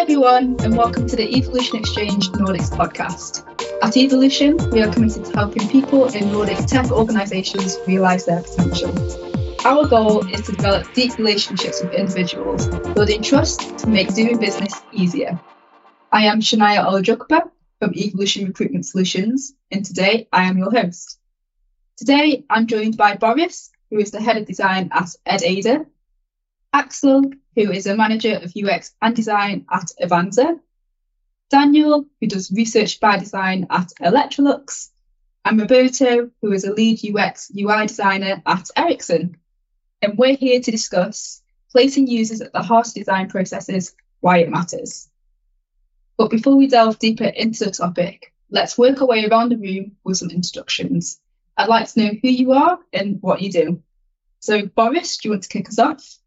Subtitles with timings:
[0.00, 3.44] everyone, and welcome to the Evolution Exchange Nordics podcast.
[3.82, 8.90] At Evolution, we are committed to helping people in Nordic tech organisations realise their potential.
[9.66, 14.72] Our goal is to develop deep relationships with individuals, building trust to make doing business
[14.90, 15.38] easier.
[16.10, 21.18] I am Shania Olojugba from Evolution Recruitment Solutions, and today I am your host.
[21.98, 25.84] Today I'm joined by Boris, who is the head of design at Edaider,
[26.72, 27.24] Axel,
[27.54, 30.58] who is a manager of UX and design at Avanza,
[31.50, 34.90] Daniel, who does research by design at Electrolux,
[35.44, 39.36] and Roberto, who is a lead UX UI designer at Ericsson.
[40.02, 44.50] And we're here to discuss placing users at the heart of design processes, why it
[44.50, 45.08] matters.
[46.16, 49.96] But before we delve deeper into the topic, let's work our way around the room
[50.04, 51.18] with some introductions.
[51.56, 53.82] I'd like to know who you are and what you do.
[54.40, 56.19] So, Boris, do you want to kick us off?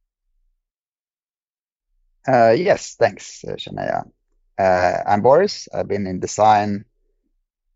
[2.27, 4.09] Uh, yes, thanks, uh, Shania.
[4.57, 5.67] Uh, I'm Boris.
[5.73, 6.85] I've been in design,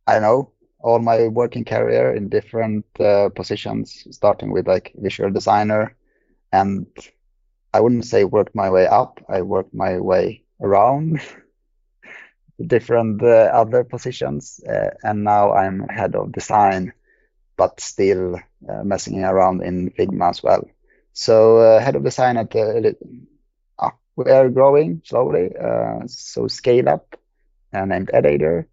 [0.08, 5.32] I don't know, all my working career in different uh, positions, starting with like visual
[5.32, 5.96] designer.
[6.54, 6.88] And
[7.74, 11.22] I wouldn't say worked my way up, I worked my way around
[12.68, 14.60] different uh, other positions.
[14.68, 16.94] Uh, and now I'm head of design,
[17.58, 18.40] but still
[18.84, 20.68] messing around in Figma as well.
[21.14, 22.54] So, head of design at
[24.18, 27.16] we are growing slowly, uh, so scale up
[27.72, 28.66] and named Edaider,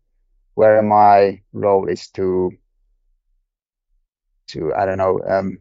[0.54, 2.50] where my role is to
[4.48, 5.58] to I don't know um,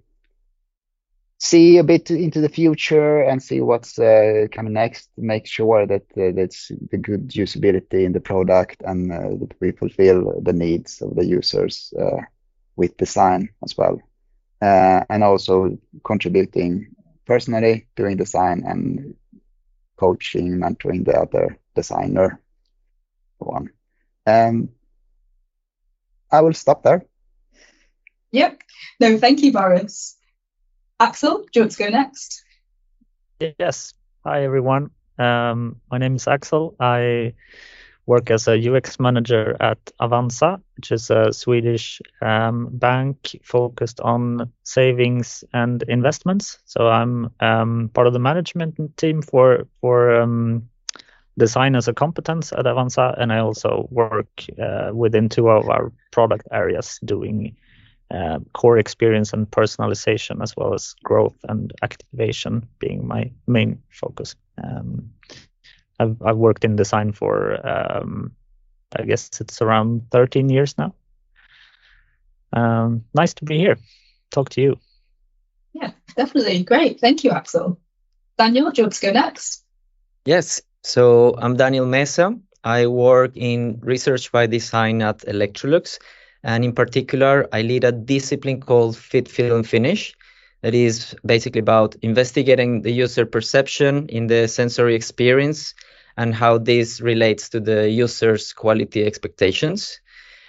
[1.40, 5.10] see a bit into the future and see what's uh, coming next.
[5.18, 9.72] Make sure that uh, that's the good usability in the product and uh, that we
[9.72, 12.22] fulfill the needs of the users uh,
[12.78, 14.02] with design as well,
[14.62, 16.96] uh, and also contributing
[17.26, 19.16] personally doing design and
[20.04, 22.42] coaching, mentoring the other designer.
[23.38, 23.70] One.
[24.28, 24.70] Um,
[26.30, 27.06] I will stop there.
[28.32, 28.62] Yep.
[29.00, 30.18] No, thank you, Boris.
[31.00, 32.44] Axel, do you want to go next?
[33.40, 33.94] Yes.
[34.26, 34.92] Hi, everyone.
[35.18, 36.76] Um, my name is Axel.
[36.80, 37.34] I
[38.06, 44.52] work as a UX manager at Avanza, which is a Swedish um, bank focused on
[44.64, 46.60] savings and investments.
[46.66, 50.70] So I'm um, part of the management team for for um,
[51.38, 55.92] design as a competence at Avanza, and I also work uh, within two of our
[56.12, 57.56] product areas doing
[58.12, 64.36] uh, core experience and personalization, as well as growth and activation being my main focus.
[64.64, 65.10] Um,
[66.00, 68.32] I've I've worked in design for um,
[68.96, 70.94] I guess it's around 13 years now.
[72.52, 73.78] Um, nice to be here.
[74.32, 74.80] Talk to you.
[75.74, 76.64] Yeah, definitely.
[76.64, 77.00] Great.
[77.00, 77.80] Thank you, Axel.
[78.38, 79.64] Daniel, do you want to go next?
[80.26, 80.62] Yes.
[80.84, 82.38] So I'm Daniel Mesa.
[82.64, 86.00] I work in research by design at Electrolux.
[86.44, 90.16] And in particular, I lead a discipline called Fit, Feel, and Finish
[90.64, 95.76] that is basically about investigating the user perception in the sensory experience
[96.16, 100.00] and how this relates to the user's quality expectations.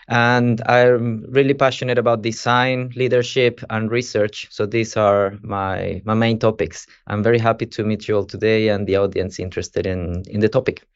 [0.06, 4.46] And I'm really passionate about design, leadership, and research.
[4.50, 6.86] So these are my, my main topics.
[7.06, 10.48] I'm very happy to meet you all today and the audience interested in, in the
[10.48, 10.86] topic.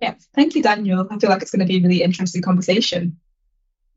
[0.00, 1.06] Yeah, thank you, Daniel.
[1.10, 3.18] I feel like it's going to be a really interesting conversation.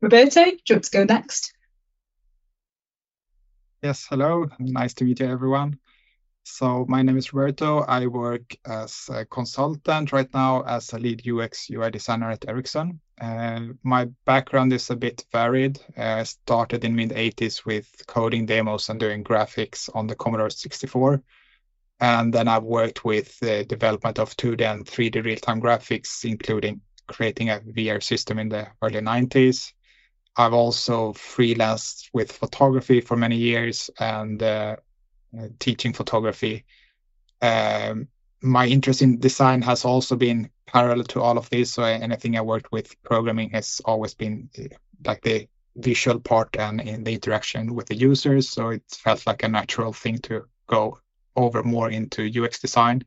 [0.00, 1.52] Roberto, do you want to go next?
[3.82, 4.46] Yes, hello.
[4.60, 5.76] Nice to meet you, everyone.
[6.44, 7.80] So my name is Roberto.
[7.80, 13.00] I work as a consultant right now as a lead UX UI designer at Ericsson.
[13.20, 15.80] Uh, my background is a bit varied.
[15.98, 20.50] Uh, I started in mid 80s with coding demos and doing graphics on the Commodore
[20.50, 21.20] 64.
[21.98, 27.50] And then I've worked with the development of 2D and 3D real-time graphics, including creating
[27.50, 29.72] a VR system in the early 90s.
[30.36, 34.76] I've also freelanced with photography for many years and uh,
[35.58, 36.64] teaching photography.
[37.40, 38.08] Um,
[38.40, 41.72] my interest in design has also been parallel to all of this.
[41.72, 44.74] So anything I worked with programming has always been uh,
[45.04, 48.48] like the visual part and in the interaction with the users.
[48.48, 50.98] So it felt like a natural thing to go
[51.36, 53.04] over more into UX design.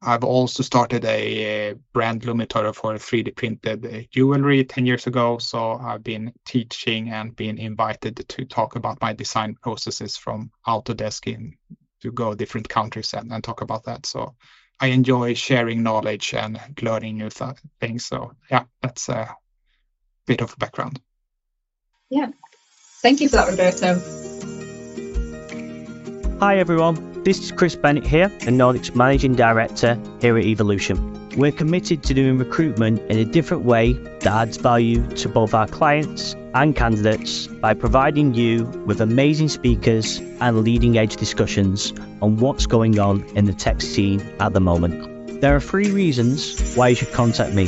[0.00, 5.38] I've also started a, brand Lumitoro for 3D printed uh, jewelry 10 years ago.
[5.38, 11.32] So I've been teaching and being invited to talk about my design processes from Autodesk
[11.32, 11.54] in
[12.02, 14.06] to go different countries and, and talk about that.
[14.06, 14.36] So
[14.78, 18.06] I enjoy sharing knowledge and learning new th- things.
[18.06, 19.34] So yeah, that's a
[20.26, 21.00] bit of a background.
[22.08, 22.28] Yeah.
[23.02, 24.37] Thank you for that, Roberto.
[26.40, 27.24] Hi, everyone.
[27.24, 31.30] This is Chris Bennett here, the Nordics Managing Director here at Evolution.
[31.36, 35.66] We're committed to doing recruitment in a different way that adds value to both our
[35.66, 41.92] clients and candidates by providing you with amazing speakers and leading edge discussions
[42.22, 45.40] on what's going on in the tech scene at the moment.
[45.40, 47.66] There are three reasons why you should contact me.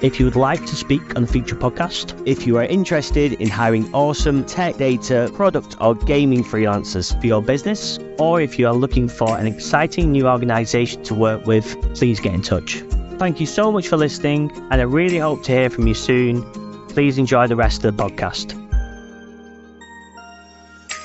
[0.00, 3.48] If you would like to speak on a future podcast, if you are interested in
[3.48, 8.74] hiring awesome tech data, product, or gaming freelancers for your business, or if you are
[8.74, 11.66] looking for an exciting new organization to work with,
[11.96, 12.76] please get in touch.
[13.18, 16.44] Thank you so much for listening, and I really hope to hear from you soon.
[16.90, 18.54] Please enjoy the rest of the podcast.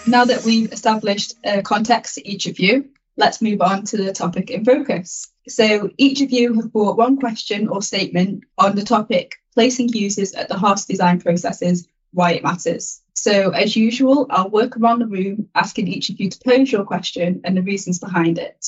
[0.06, 4.14] Now that we've established a context to each of you, let's move on to the
[4.14, 5.33] topic in focus.
[5.48, 10.34] So each of you have brought one question or statement on the topic placing users
[10.34, 13.02] at the heart of design processes, why it matters.
[13.14, 16.86] So as usual, I'll work around the room asking each of you to pose your
[16.86, 18.66] question and the reasons behind it.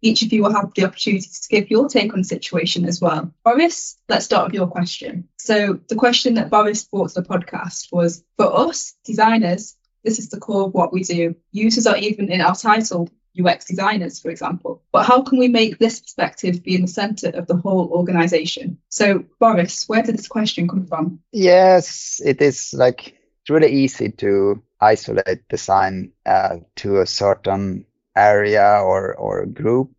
[0.00, 3.00] Each of you will have the opportunity to give your take on the situation as
[3.00, 3.34] well.
[3.44, 5.28] Boris, let's start with your question.
[5.38, 10.28] So the question that Boris brought to the podcast was for us, designers, this is
[10.28, 11.34] the core of what we do.
[11.50, 14.82] Users are even in our title UX designers, for example.
[14.92, 18.78] But how can we make this perspective be in the center of the whole organization?
[18.88, 21.20] So, Boris, where did this question come from?
[21.32, 27.86] Yes, it is like it's really easy to isolate design uh, to a certain
[28.16, 29.90] area or, or group.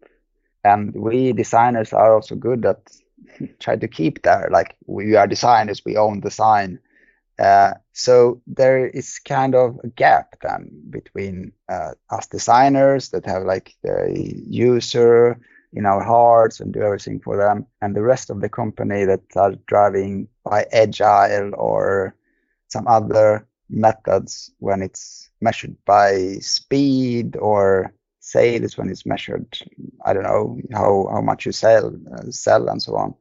[0.64, 2.80] And we designers are also good at
[3.60, 4.50] try to keep there.
[4.52, 6.80] Like we are designers, we own design.
[7.40, 13.44] Uh, so there is kind of a gap then between uh, us designers that have
[13.44, 15.40] like the user
[15.74, 19.22] in our hearts and do everything for them, and the rest of the company that
[19.38, 22.16] are driving by agile or
[22.68, 29.58] some other methods when it's measured by speed or sales when it's measured
[30.06, 33.14] i don't know how how much you sell uh, sell and so on.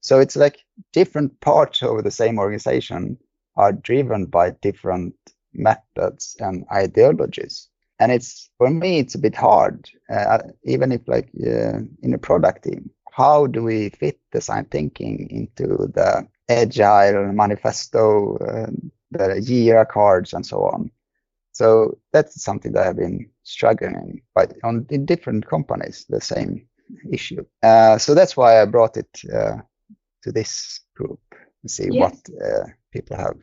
[0.00, 0.58] So it's like
[0.92, 3.16] different parts of the same organization
[3.56, 5.14] are driven by different
[5.52, 7.68] methods and ideologies.
[8.00, 12.18] And it's for me, it's a bit hard, uh, even if like uh, in a
[12.18, 18.70] product team, how do we fit design thinking into the agile manifesto, uh,
[19.12, 20.90] the Jira cards, and so on?
[21.52, 26.66] So that's something that I've been struggling, but on in different companies, the same
[27.12, 27.44] issue.
[27.62, 29.58] Uh, so that's why I brought it uh,
[30.24, 31.20] to this group
[31.64, 32.22] and see yes.
[32.28, 33.36] what uh, people have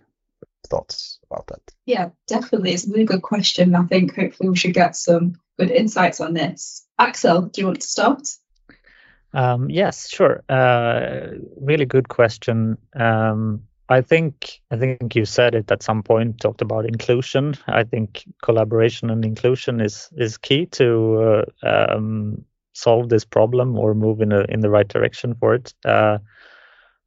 [0.67, 1.61] thoughts about that.
[1.85, 2.71] Yeah, definitely.
[2.71, 3.75] It's a really good question.
[3.75, 6.85] I think hopefully we should get some good insights on this.
[6.99, 8.27] Axel, do you want to start?
[9.33, 10.43] Um, yes, sure.
[10.47, 12.77] Uh, really good question.
[12.95, 16.39] Um, I think I think you said it at some point.
[16.39, 17.55] Talked about inclusion.
[17.67, 23.93] I think collaboration and inclusion is is key to uh, um, solve this problem or
[23.93, 25.73] move in a, in the right direction for it.
[25.83, 26.19] Uh,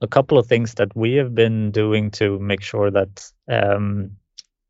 [0.04, 4.10] a couple of things that we have been doing to make sure that um,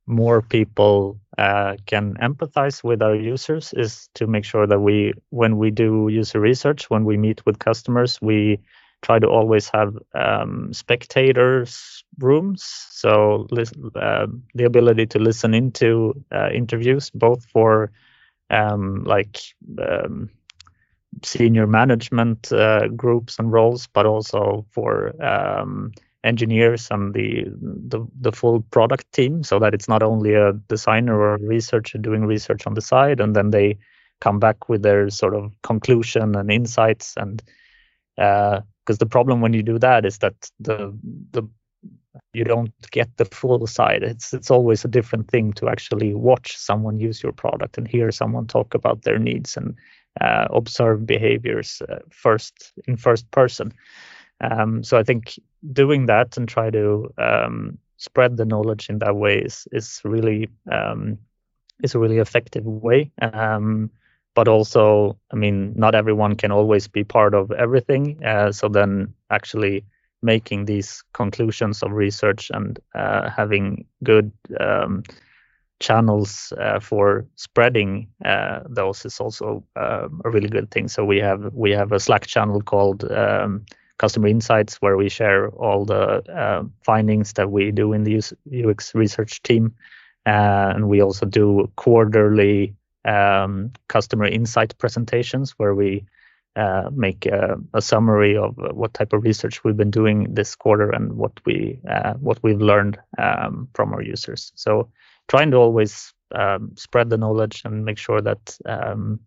[0.06, 5.58] more people uh, can empathize with our users is to make sure that we, when
[5.58, 8.60] we do user research, when we meet with customers, we
[9.02, 13.46] try to always have um, spectators rooms, so
[13.96, 17.90] uh, the ability to listen into uh, interviews, both for
[18.50, 19.40] um, like
[19.78, 20.30] um,
[21.22, 25.92] senior management uh, groups and roles, but also for um,
[26.24, 27.44] engineers and the,
[27.88, 31.98] the, the full product team, so that it's not only a designer or a researcher
[31.98, 33.76] doing research on the side, and then they
[34.20, 37.14] come back with their sort of conclusion and insights.
[37.16, 37.42] And
[38.16, 38.62] because
[38.96, 40.96] uh, the problem when you do that is that the
[41.32, 41.42] the
[42.32, 44.02] you don't get the full side.
[44.02, 48.10] It's it's always a different thing to actually watch someone use your product and hear
[48.12, 49.76] someone talk about their needs and
[50.20, 53.72] uh, observe behaviors uh, first in first person.
[54.40, 55.38] Um, so I think
[55.72, 60.48] doing that and try to um, spread the knowledge in that way is is really
[60.70, 61.18] um,
[61.82, 63.10] is a really effective way.
[63.20, 63.90] Um,
[64.34, 68.22] but also, I mean, not everyone can always be part of everything.
[68.24, 69.84] Uh, so then, actually
[70.22, 75.02] making these conclusions of research and uh, having good um,
[75.80, 80.88] channels uh, for spreading uh, those is also uh, a really good thing.
[80.88, 83.64] So we have we have a Slack channel called um,
[83.98, 88.22] Customer Insights where we share all the uh, findings that we do in the
[88.64, 89.74] UX research team,
[90.26, 96.06] uh, and we also do quarterly um, customer insight presentations where we
[96.56, 100.88] uh, make a, a, summary of what type of research we've been doing this quarter
[100.90, 101.80] and what we
[102.20, 104.52] what we've learned um, from our users.
[104.54, 104.88] So
[105.28, 109.20] trying to always um, spread the knowledge and make sure that um,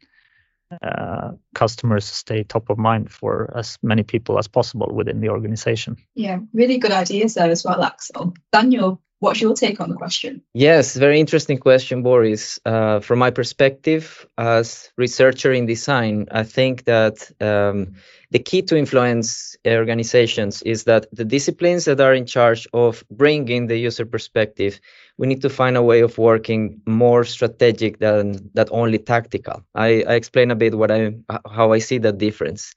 [0.82, 5.96] uh, customers stay top of mind for as many people as possible within the organization.
[6.16, 8.34] Yeah, really good ideas there as well, Axel.
[8.51, 10.42] Daniel, what's your take on the question?
[10.54, 12.60] Yes, very interesting question, Boris.
[12.66, 17.96] Uh, from my perspective as researcher in design, I think that um,
[18.32, 23.68] the key to influence organizations is that the disciplines that are in charge of bringing
[23.68, 24.80] the user perspective
[25.18, 29.64] we need to find a way of working more strategic than that only tactical.
[29.74, 31.16] I, I explain a bit what I
[31.50, 32.74] how I see that difference.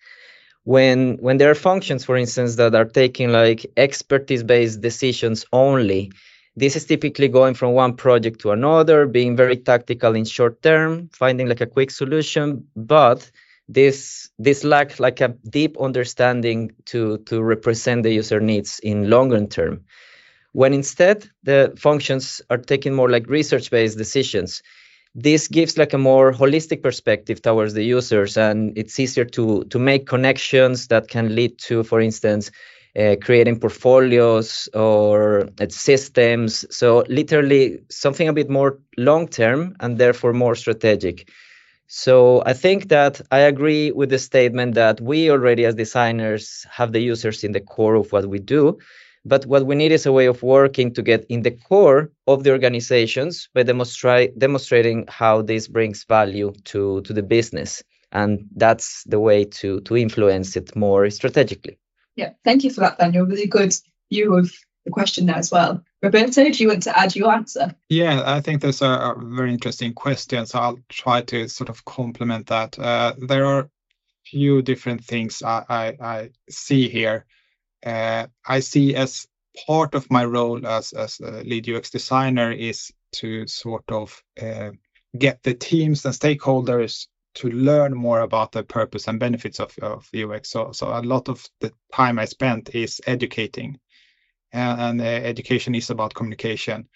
[0.64, 6.12] When when there are functions, for instance, that are taking like expertise-based decisions only,
[6.56, 11.08] this is typically going from one project to another, being very tactical in short term,
[11.12, 13.30] finding like a quick solution, but
[13.68, 19.46] this this lack like a deep understanding to to represent the user needs in longer
[19.46, 19.84] term.
[20.52, 24.62] When instead the functions are taking more like research-based decisions
[25.14, 29.78] this gives like a more holistic perspective towards the users and it's easier to to
[29.78, 32.50] make connections that can lead to for instance
[32.98, 39.98] uh, creating portfolios or uh, systems so literally something a bit more long term and
[39.98, 41.28] therefore more strategic
[41.86, 46.92] so i think that i agree with the statement that we already as designers have
[46.92, 48.78] the users in the core of what we do
[49.24, 52.42] but what we need is a way of working to get in the core of
[52.42, 57.82] the organizations by demonstrating how this brings value to, to the business.
[58.12, 61.78] And that's the way to, to influence it more strategically.
[62.20, 63.26] Yeah, thank you for that, Daniel.
[63.26, 63.74] Really good
[64.12, 64.52] view of
[64.84, 65.82] the question there as well.
[66.02, 67.74] Roberto, do you want to add your answer?
[67.88, 70.46] Yeah, I think there's a, a very interesting question.
[70.46, 72.78] So I'll try to sort of complement that.
[72.78, 73.70] Uh, there are
[74.24, 77.26] few different things I, I, I see here
[77.84, 79.26] uh, I see as
[79.66, 84.70] part of my role as, as a lead UX designer is to sort of uh,
[85.16, 90.08] get the teams and stakeholders to learn more about the purpose and benefits of, of
[90.14, 90.50] UX.
[90.50, 93.78] So, so a lot of the time I spent is educating,
[94.52, 96.88] and, and uh, education is about communication.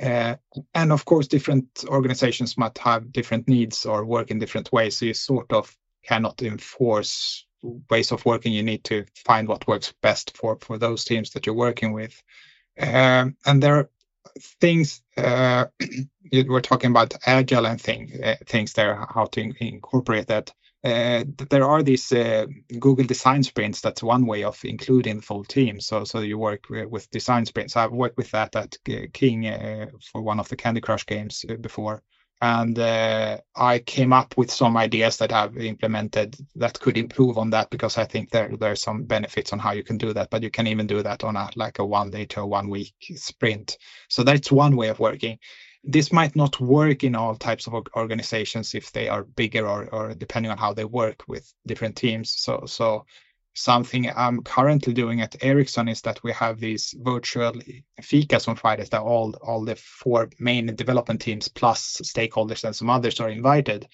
[0.00, 0.36] Uh,
[0.74, 4.98] and of course, different organizations might have different needs or work in different ways.
[4.98, 5.74] So you sort of
[6.04, 7.46] cannot enforce
[7.90, 11.46] ways of working you need to find what works best for for those teams that
[11.46, 12.20] you're working with
[12.80, 13.88] um, and there
[14.60, 15.66] things uh,
[16.32, 20.52] you were talking about agile and thing, uh, things there how to in- incorporate that
[20.84, 22.46] uh, there are these uh,
[22.80, 23.80] Google design sprints.
[23.80, 25.80] That's one way of including the full team.
[25.80, 27.76] So, so you work with design sprints.
[27.76, 28.76] I've worked with that at
[29.12, 32.02] King uh, for one of the Candy Crush games uh, before
[32.42, 37.50] and uh, I came up with some ideas that I've implemented that could improve on
[37.50, 40.28] that because I think there are some benefits on how you can do that.
[40.28, 42.68] But you can even do that on a like a one day to a one
[42.68, 43.78] week sprint.
[44.08, 45.38] So that's one way of working.
[45.84, 50.14] This might not work in all types of organizations if they are bigger or, or
[50.14, 52.34] depending on how they work with different teams.
[52.36, 53.06] So so
[53.54, 57.52] something I'm currently doing at Ericsson is that we have these virtual
[58.00, 62.90] fikas on Fridays that all all the four main development teams plus stakeholders and some
[62.90, 63.86] others are invited.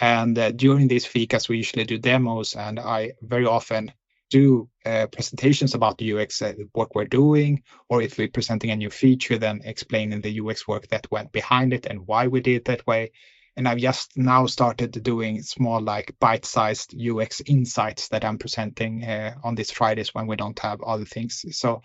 [0.00, 3.92] And uh, during these fikas, we usually do demos, and I very often
[4.30, 8.76] do uh, presentations about the UX uh, work we're doing, or if we're presenting a
[8.76, 12.56] new feature, then explaining the UX work that went behind it and why we did
[12.56, 13.10] it that way
[13.58, 19.34] and I've just now started doing small like bite-sized UX insights that I'm presenting uh,
[19.42, 21.44] on these Fridays when we don't have other things.
[21.58, 21.82] So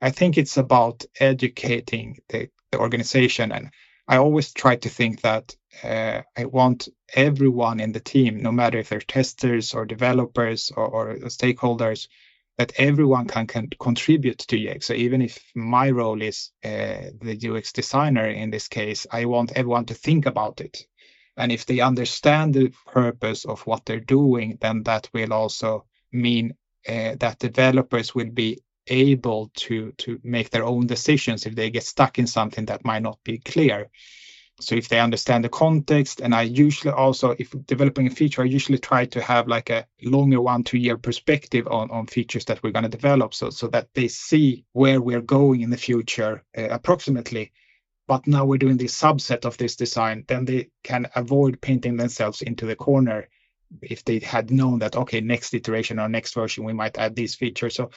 [0.00, 3.70] I think it's about educating the, the organization, and
[4.08, 8.78] I always try to think that uh, I want everyone in the team, no matter
[8.78, 12.08] if they're testers or developers or, or stakeholders,
[12.56, 14.86] that everyone can, can contribute to UX.
[14.86, 19.52] So even if my role is uh, the UX designer in this case, I want
[19.52, 20.86] everyone to think about it
[21.40, 26.54] and if they understand the purpose of what they're doing, then that will also mean
[26.88, 31.84] uh, that developers will be able to to make their own decisions if they get
[31.84, 33.90] stuck in something that might not be clear.
[34.60, 38.44] So if they understand the context, and I usually also, if developing a feature, I
[38.44, 42.62] usually try to have like a longer one, two year perspective on, on features that
[42.62, 46.44] we're going to develop so, so that they see where we're going in the future
[46.56, 47.52] uh, approximately
[48.10, 52.42] but now we're doing this subset of this design, then they can avoid painting themselves
[52.42, 53.28] into the corner
[53.82, 57.36] if they had known that, okay, next iteration or next version, we might add these
[57.36, 57.76] features.
[57.76, 57.92] So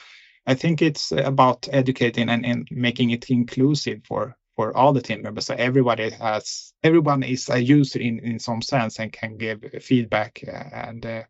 [0.46, 5.22] I think it's about educating and, and making it inclusive for for all the team
[5.22, 5.46] members.
[5.46, 10.44] So everybody has everyone is a user in in some sense and can give feedback
[10.46, 11.22] and uh,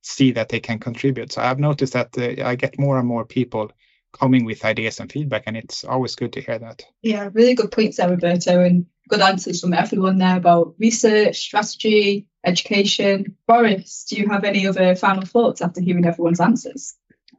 [0.00, 1.32] see that they can contribute.
[1.32, 3.70] So I've noticed that uh, I get more and more people
[4.12, 6.82] coming with ideas and feedback, and it's always good to hear that.
[7.02, 12.26] Yeah, really good points there, Roberto, and good answers from everyone there about research, strategy,
[12.44, 13.36] education.
[13.46, 16.94] Boris, do you have any other final thoughts after hearing everyone's answers?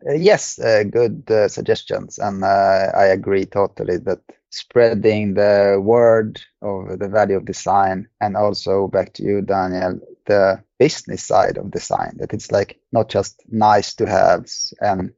[0.07, 6.41] Uh, yes, uh, good uh, suggestions, and uh, I agree totally that spreading the word
[6.61, 11.71] of the value of design, and also back to you, Daniel, the business side of
[11.71, 12.17] design.
[12.17, 14.47] That it's like not just nice to have
[14.79, 15.13] and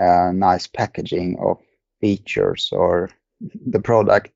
[0.00, 1.58] uh, nice packaging of
[2.00, 3.10] features or
[3.66, 4.32] the product,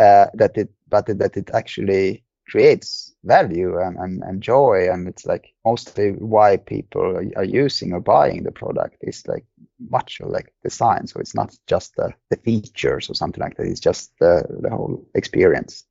[0.00, 4.88] uh, that it, but that it actually creates value and, and, and joy.
[4.90, 9.46] And it's like mostly why people are, using or buying the product is like
[9.90, 11.06] much of like design.
[11.06, 13.66] So it's not just the, the features or something like that.
[13.66, 15.84] It's just the, the whole experience.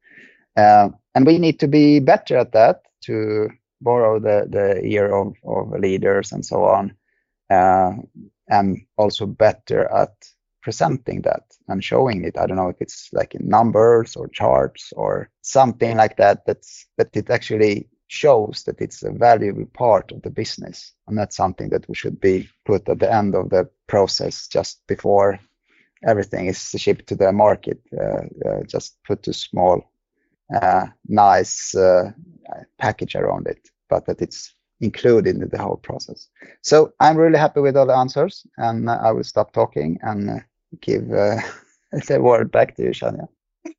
[0.56, 3.50] Uh, and we need to be better at that to
[3.82, 6.96] borrow the the ear of, of leaders and so on.
[7.50, 7.94] Uh,
[8.50, 10.14] and also better at
[10.62, 12.38] presenting that and showing it.
[12.38, 16.46] I don't know if it's like in numbers or charts or something like that.
[16.46, 21.36] That's that it actually shows that it's a valuable part of the business, and that's
[21.36, 25.40] something that we should be put at the end of the process, just before
[26.06, 27.82] everything is shipped to the market.
[27.92, 29.92] Uh, uh, just put a small,
[30.62, 32.12] uh, nice uh,
[32.78, 36.28] package around it, but that it's included in the whole process.
[36.62, 40.40] So I'm really happy with all the answers, and I will stop talking and uh,
[40.82, 41.38] give uh,
[42.08, 43.28] the word back to you, Shania.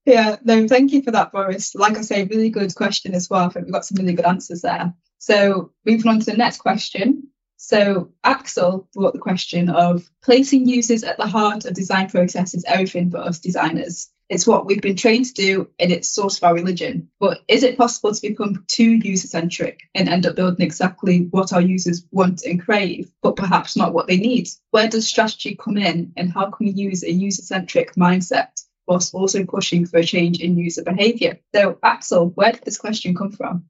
[0.07, 1.75] Yeah, no, thank you for that, Boris.
[1.75, 3.47] Like I say, really good question as well.
[3.47, 4.95] I think we've got some really good answers there.
[5.19, 7.29] So moving on to the next question.
[7.57, 12.65] So Axel brought the question of placing users at the heart of design process is
[12.67, 14.11] everything for us designers.
[14.29, 17.11] It's what we've been trained to do and it's source of our religion.
[17.21, 21.53] But is it possible to become too user centric and end up building exactly what
[21.53, 24.49] our users want and crave, but perhaps not what they need?
[24.71, 28.49] Where does strategy come in and how can we use a user centric mindset
[28.87, 31.39] whilst also pushing for a change in user behavior?
[31.55, 33.67] So, Axel, where did this question come from?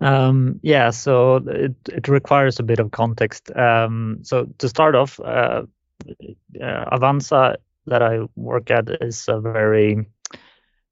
[0.00, 3.54] Um, yeah, so it, it requires a bit of context.
[3.54, 5.62] Um, so to start off, uh,
[6.60, 10.06] uh, Avanza that I work at is a very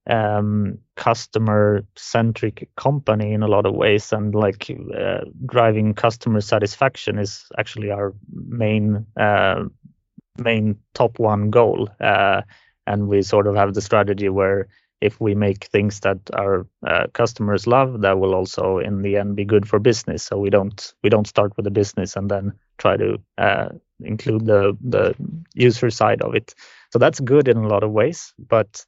[0.09, 4.12] um, customer centric company in a lot of ways.
[4.12, 9.64] And like uh, driving customer satisfaction is actually our main uh,
[10.38, 11.88] main top one goal.
[12.01, 12.42] Uh,
[12.87, 14.68] and we sort of have the strategy where
[15.01, 19.37] if we make things that our uh, customers love that will also in the end
[19.37, 20.24] be good for business.
[20.24, 23.68] So we don't we don't start with the business and then try to uh,
[24.00, 25.14] include the the
[25.54, 26.54] user side of it
[26.90, 28.84] so that's good in a lot of ways but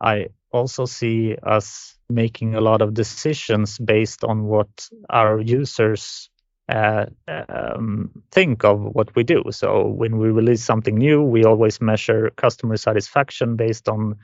[0.00, 6.30] i also see us making a lot of decisions based on what our users
[6.68, 7.06] uh,
[7.48, 9.42] um, think of what we do.
[9.50, 14.16] So when we release something new, we always measure customer satisfaction based on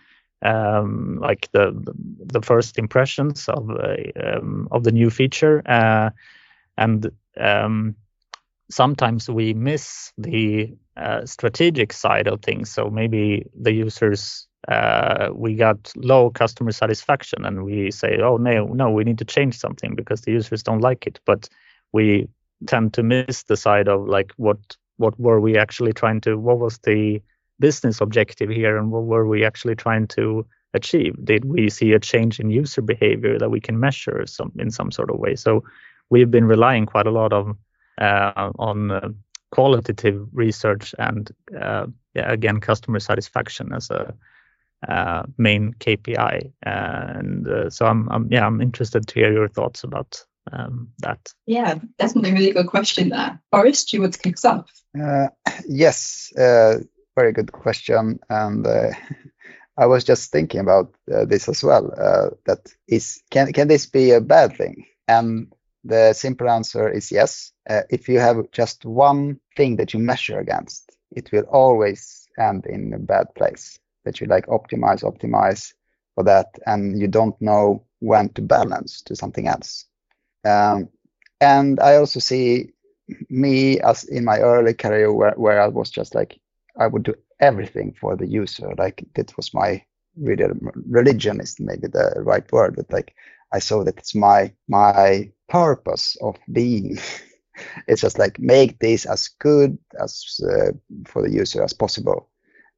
[0.42, 1.72] um, like the
[2.26, 6.10] the first impressions of uh, um, of the new feature, uh,
[6.76, 7.96] and um,
[8.74, 12.70] sometimes we miss the uh, strategic side of things.
[12.70, 18.66] So maybe the users uh, we got low customer satisfaction, and we say, "Oh no,
[18.66, 21.48] no, we need to change something because the users don't like it." But
[21.92, 22.28] we
[22.66, 24.58] tend to miss the side of like what
[24.96, 27.20] what were we actually trying to what was the
[27.60, 32.00] business objective here and what were we actually trying to achieve did we see a
[32.00, 35.62] change in user behavior that we can measure some in some sort of way so
[36.10, 37.56] we've been relying quite a lot of
[37.98, 39.08] on uh,
[39.50, 41.30] qualitative research and
[41.60, 44.14] uh, yeah, again customer satisfaction as a
[44.88, 49.84] uh, main KPI and uh, so I'm, I'm yeah I'm interested to hear your thoughts
[49.84, 51.32] about um, that?
[51.46, 53.40] Yeah, definitely a really good question there.
[53.50, 54.70] Boris, do you want to kick us off?
[55.00, 55.28] Uh,
[55.68, 56.78] yes, uh,
[57.16, 58.18] very good question.
[58.28, 58.90] And uh,
[59.76, 61.92] I was just thinking about uh, this as well.
[61.96, 64.86] Uh, that is, can can this be a bad thing?
[65.08, 65.52] And
[65.84, 67.52] the simple answer is yes.
[67.68, 72.66] Uh, if you have just one thing that you measure against, it will always end
[72.66, 73.78] in a bad place.
[74.04, 75.72] That you like optimize, optimize
[76.14, 79.86] for that, and you don't know when to balance to something else.
[80.44, 80.88] Um,
[81.40, 82.70] and I also see
[83.28, 86.38] me as in my early career where, where I was just like
[86.78, 88.74] I would do everything for the user.
[88.76, 89.82] Like that was my
[90.16, 90.46] really
[90.88, 93.14] religion is maybe the right word, but like
[93.52, 96.98] I saw that it's my my purpose of being.
[97.86, 100.72] it's just like make this as good as uh,
[101.06, 102.28] for the user as possible.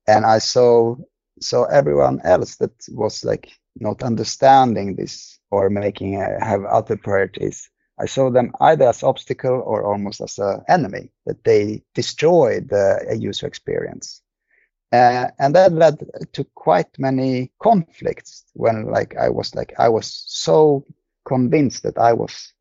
[0.07, 0.97] And I saw
[1.41, 7.71] saw everyone else that was like not understanding this or making a, have other priorities,
[7.99, 13.17] I saw them either as obstacle or almost as an enemy that they destroyed the
[13.19, 14.23] user experience.
[14.93, 15.99] Uh, and that led
[16.33, 20.85] to quite many conflicts when like I was like I was so
[21.25, 22.53] convinced that I was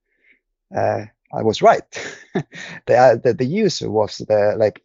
[0.76, 1.84] uh, I was right.
[2.86, 4.82] the, uh, the, the user was the like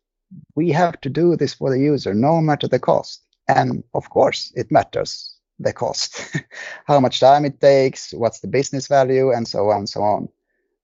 [0.55, 3.23] we have to do this for the user no matter the cost.
[3.49, 6.37] And of course, it matters the cost,
[6.87, 10.29] how much time it takes, what's the business value, and so on and so on.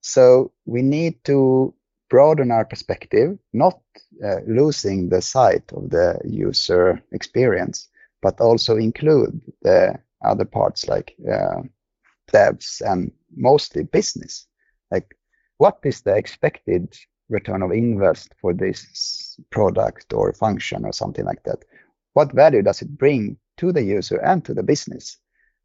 [0.00, 1.74] So we need to
[2.10, 3.80] broaden our perspective, not
[4.24, 7.88] uh, losing the sight of the user experience,
[8.22, 11.62] but also include the other parts like uh,
[12.32, 14.46] devs and mostly business.
[15.58, 16.96] What is the expected
[17.28, 21.64] return of invest for this product or function or something like that?
[22.12, 25.18] What value does it bring to the user and to the business?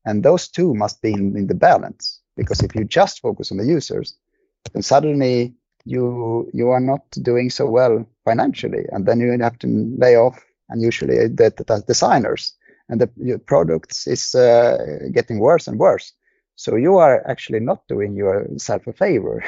[0.05, 3.57] And those two must be in, in the balance because if you just focus on
[3.57, 4.17] the users,
[4.73, 5.53] then suddenly
[5.85, 10.43] you you are not doing so well financially, and then you have to lay off,
[10.69, 12.53] and usually the, the designers
[12.89, 14.77] and the products is uh,
[15.11, 16.13] getting worse and worse.
[16.55, 19.43] So you are actually not doing yourself a favor,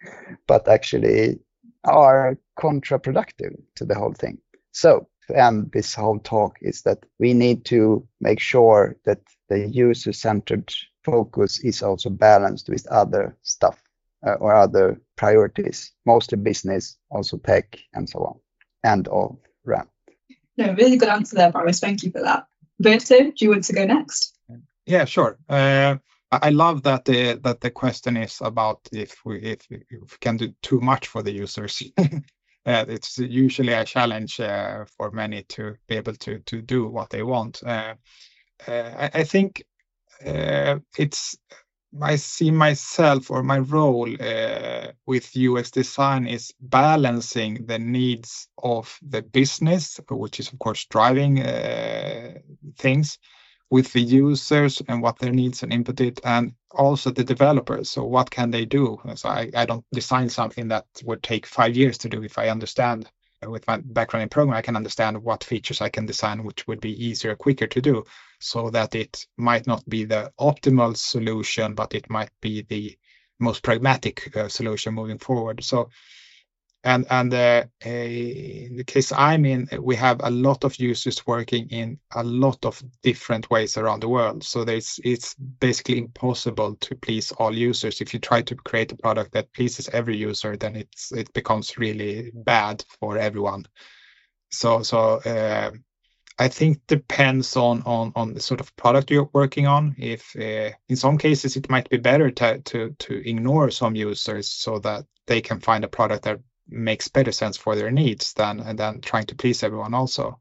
[0.46, 1.38] but actually
[1.84, 4.38] are counterproductive to the whole thing.
[4.72, 9.68] So to end this whole talk is that we need to make sure that the
[9.68, 10.72] user-centered
[11.04, 13.80] focus is also balanced with other stuff
[14.26, 18.40] uh, or other priorities, mostly business, also tech, and so on.
[18.82, 19.88] And of rant.
[20.56, 21.80] No, really good answer there, Boris.
[21.80, 22.46] Thank you for that.
[22.82, 24.36] Berto, do you want to go next?
[24.86, 25.38] Yeah, sure.
[25.48, 25.96] Uh,
[26.32, 30.36] I love that the that the question is about if we if, if we can
[30.36, 31.82] do too much for the users.
[31.98, 37.10] uh, it's usually a challenge uh, for many to be able to to do what
[37.10, 37.62] they want.
[37.64, 37.94] Uh,
[38.66, 39.62] uh, I, I, think
[40.24, 41.36] uh, it's
[42.02, 48.98] I see myself or my role uh, with UX design is balancing the needs of
[49.00, 51.36] the business, which is of course driving
[52.78, 53.18] things,
[53.70, 57.90] with the users and what their needs and input it, and also the developers.
[57.90, 58.98] So what can they do?
[59.14, 62.48] So I, I don't design something that would take five years to do if I
[62.48, 63.10] understand
[63.46, 66.80] with my background in programming, I can understand what features I can design, which would
[66.80, 68.04] be easier, quicker to do,
[68.40, 72.96] so that it might not be the optimal solution, but it might be the
[73.38, 75.62] most pragmatic uh, solution moving forward.
[75.62, 75.90] So
[76.86, 81.68] and and uh, in the case I'm in, we have a lot of users working
[81.70, 84.44] in a lot of different ways around the world.
[84.44, 88.00] So it's basically impossible to please all users.
[88.00, 91.76] If you try to create a product that pleases every user, then it's it becomes
[91.76, 93.66] really bad for everyone.
[94.50, 95.72] So so uh,
[96.38, 99.96] I think depends on on on the sort of product you're working on.
[99.98, 104.48] If uh, in some cases it might be better to to to ignore some users
[104.48, 108.76] so that they can find a product that makes better sense for their needs than
[108.76, 110.38] than trying to please everyone also.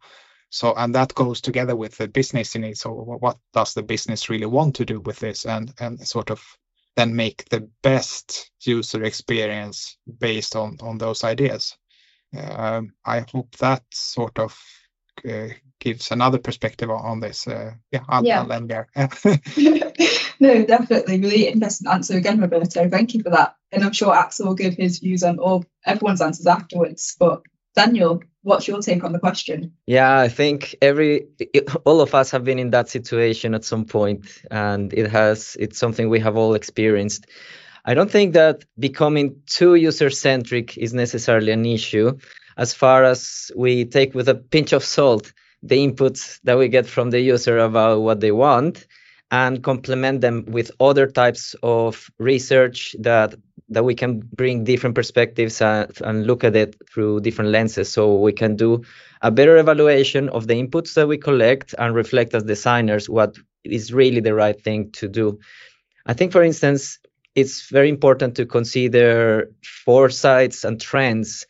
[0.50, 2.82] So and that goes together with the business needs.
[2.82, 5.46] So what does the business really want to do with this?
[5.46, 6.42] And and sort of
[6.96, 11.78] then make the best user experience based on on those ideas.
[12.38, 14.58] Um, i hope that sort of
[15.30, 15.48] uh,
[15.80, 17.48] gives another perspective on, this.
[17.48, 18.42] Uh, yeah i'll, yeah.
[18.42, 18.88] I'll end there
[20.40, 21.20] no, definitely.
[21.20, 22.90] Really interesting answer again, Roberto.
[22.90, 23.56] Thank you for that.
[23.72, 27.16] And I'm sure Axel will give his views on all everyone's answers afterwards.
[27.20, 27.42] But
[27.76, 29.74] Daniel, what's your take on the question?
[29.86, 31.28] Yeah, I think every
[31.84, 35.78] all of us have been in that situation at some point, and it has it's
[35.78, 37.28] something we have all experienced.
[37.84, 42.18] I don't think that becoming too user centric is necessarily an issue,
[42.58, 46.86] as far as we take with a pinch of salt the inputs that we get
[46.86, 48.86] from the user about what they want
[49.36, 53.36] and complement them with other types of research that
[53.68, 57.92] that we can bring different perspectives and, and look at it through different lenses.
[57.92, 58.84] So we can do
[59.22, 63.92] a better evaluation of the inputs that we collect and reflect as designers what is
[63.92, 65.40] really the right thing to do.
[66.06, 67.00] I think for instance
[67.34, 71.46] it's very important to consider foresights and trends.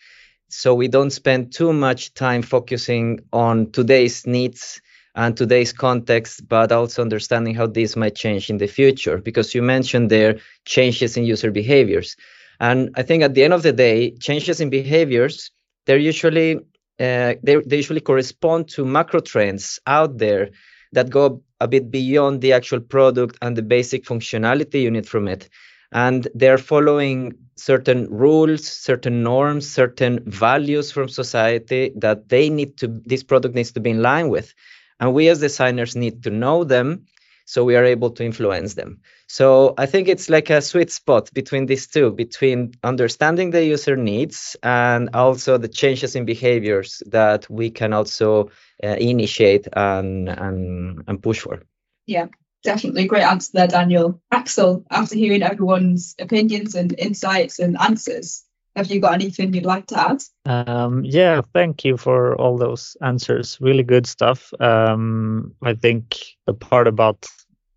[0.48, 4.82] So we don't spend too much time focusing on today's needs
[5.16, 9.18] and today's context, but also understanding how this might change in the future.
[9.18, 12.16] Because you mentioned there changes in user behaviors,
[12.60, 15.52] and I think at the end of the day, changes in behaviors
[15.86, 16.58] they're usually
[17.00, 20.50] uh, they, they usually correspond to macro trends out there
[20.94, 25.28] that go a bit beyond the actual product and the basic functionality you need from
[25.28, 25.50] it.
[25.92, 33.02] And they're following certain rules, certain norms, certain values from society that they need to,
[33.06, 34.54] this product needs to be in line with.
[35.00, 37.06] And we as designers need to know them
[37.46, 39.00] so we are able to influence them.
[39.28, 43.96] So I think it's like a sweet spot between these two, between understanding the user
[43.96, 48.50] needs and also the changes in behaviors that we can also
[48.84, 51.62] uh, initiate and, and and push for.
[52.08, 52.28] Yeah,
[52.64, 54.20] Definitely great answer there, Daniel.
[54.32, 58.44] Axel, after hearing everyone's opinions and insights and answers,
[58.76, 60.24] have you got anything you'd like to add?
[60.46, 63.58] Um, yeah, thank you for all those answers.
[63.62, 64.54] Really good stuff.
[64.60, 67.26] Um, I think the part about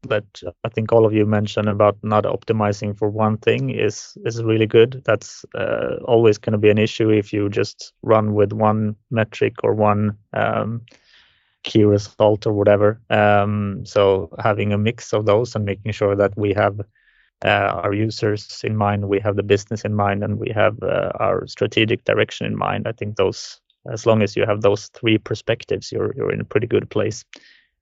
[0.02, 0.24] that
[0.64, 4.66] I think all of you mentioned about not optimizing for one thing is is really
[4.66, 5.02] good.
[5.04, 9.56] That's uh, always going to be an issue if you just run with one metric
[9.64, 10.82] or one um,
[11.64, 13.00] key result or whatever.
[13.10, 16.80] Um, so having a mix of those and making sure that we have
[17.46, 21.46] our users in mind, we have the business in mind, and we have uh, our
[21.46, 22.88] strategic direction in mind.
[22.88, 26.44] I think those, as long as you have those three perspectives, you're you're in a
[26.44, 27.24] pretty good place.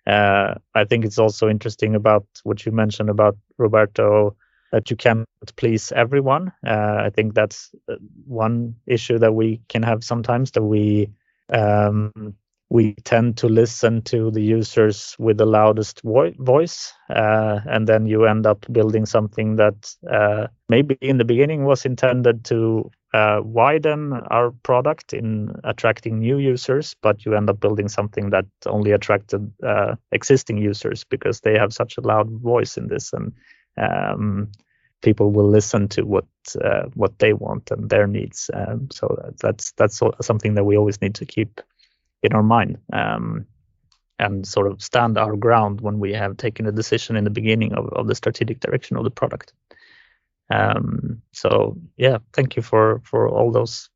[0.07, 4.37] Uh, I think it's also interesting about what you mentioned about Roberto
[4.73, 6.53] that you can't please everyone.
[6.66, 11.11] Uh, I think that's uh, one issue that we can have sometimes that we
[11.49, 12.35] um,
[12.68, 18.07] we tend to listen to the users with the loudest vo- voice uh, and then
[18.07, 23.40] you end up building something that uh, maybe in the beginning was intended to uh,
[23.42, 28.90] widen our product in attracting new users but you end up building something that only
[28.90, 33.33] attracted uh, existing users because they have such a loud voice in this and
[33.79, 34.50] um,
[35.02, 36.24] people will listen to what
[36.64, 38.50] uh, what they want and their needs.
[38.52, 41.61] Um, so that's that's something that we always need to keep
[42.27, 43.47] in our mind um,
[44.19, 47.73] and sort of stand our ground when we have taken a decision in the beginning
[47.75, 49.53] of, of the strategic direction of the product.
[50.51, 53.91] Um, so yeah, thank you for for all those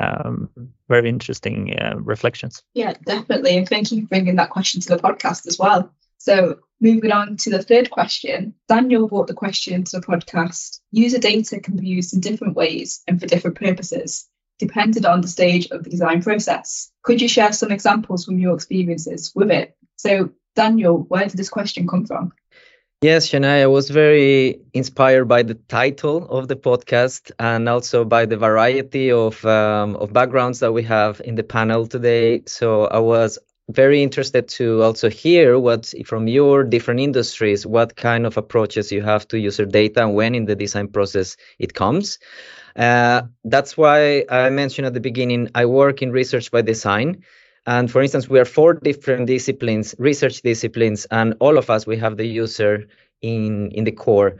[0.00, 0.50] um,
[0.88, 2.62] very interesting uh, reflections.
[2.74, 5.92] Yeah, definitely, and thank you for bringing that question to the podcast as well.
[6.18, 10.80] So moving on to the third question, Daniel brought the question to the podcast.
[10.92, 14.28] User data can be used in different ways and for different purposes
[14.60, 16.92] depended on the stage of the design process.
[17.02, 19.76] Could you share some examples from your experiences with it?
[19.96, 22.32] So, Daniel, where did this question come from?
[23.02, 28.26] Yes, Shania, I was very inspired by the title of the podcast and also by
[28.26, 32.42] the variety of um, of backgrounds that we have in the panel today.
[32.46, 33.38] So I was
[33.70, 39.02] very interested to also hear what from your different industries what kind of approaches you
[39.02, 42.18] have to user data and when in the design process it comes
[42.80, 47.22] uh, that's why I mentioned at the beginning, I work in research by design.
[47.66, 51.98] And for instance, we are four different disciplines, research disciplines, and all of us, we
[51.98, 52.86] have the user
[53.20, 54.36] in, in the core.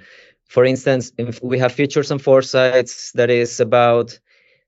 [0.48, 4.18] For instance, we have futures and foresights that is about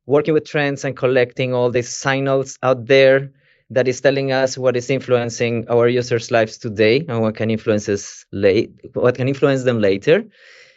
[0.04, 3.32] working with trends and collecting all these signals out there
[3.70, 8.26] that is telling us what is influencing our users' lives today and what can influences
[8.32, 10.24] late, what can influence them later.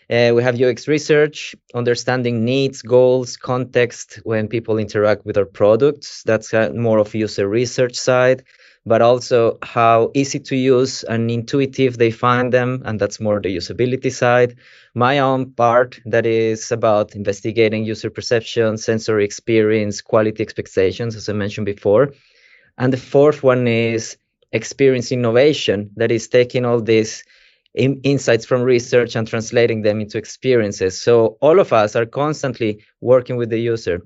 [0.09, 6.21] Uh, we have UX research, understanding needs, goals, context when people interact with our products.
[6.23, 8.43] That's more of user research side,
[8.85, 13.55] but also how easy to use and intuitive they find them, and that's more the
[13.55, 14.55] usability side.
[14.93, 21.33] My own part that is about investigating user perception, sensory experience, quality expectations, as I
[21.33, 22.13] mentioned before.
[22.77, 24.17] And the fourth one is
[24.51, 27.23] experience innovation, that is taking all this
[27.75, 31.01] in, insights from research and translating them into experiences.
[31.01, 34.01] So all of us are constantly working with the user.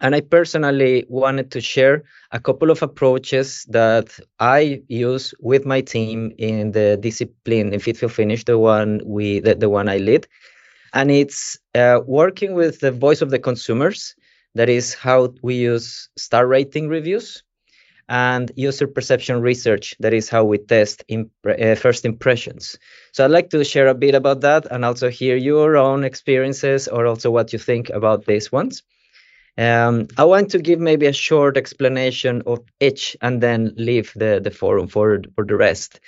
[0.00, 5.80] And I personally wanted to share a couple of approaches that I use with my
[5.80, 9.96] team in the discipline in Fit Feel Finish, the one we the, the one I
[9.96, 10.28] lead.
[10.94, 14.14] And it's uh, working with the voice of the consumers.
[14.54, 17.42] That is how we use star rating reviews
[18.08, 19.94] and user perception research.
[20.00, 22.78] That is how we test uh, first impressions.
[23.12, 26.88] So I'd like to share a bit about that and also hear your own experiences
[26.88, 28.82] or also what you think about these ones.
[29.58, 34.40] Um, I want to give maybe a short explanation of each and then leave the,
[34.42, 36.00] the forum for, for the rest.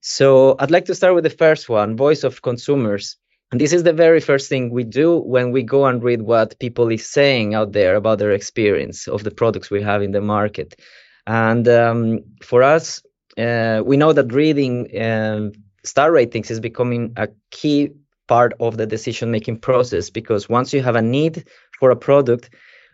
[0.00, 3.16] So I'd like to start with the first one, voice of consumers.
[3.50, 6.58] And this is the very first thing we do when we go and read what
[6.58, 10.20] people is saying out there about their experience of the products we have in the
[10.20, 10.80] market.
[11.26, 13.02] And um, for us,
[13.38, 15.52] uh, we know that reading um,
[15.84, 17.90] star ratings is becoming a key
[18.26, 21.44] part of the decision making process because once you have a need
[21.78, 22.50] for a product,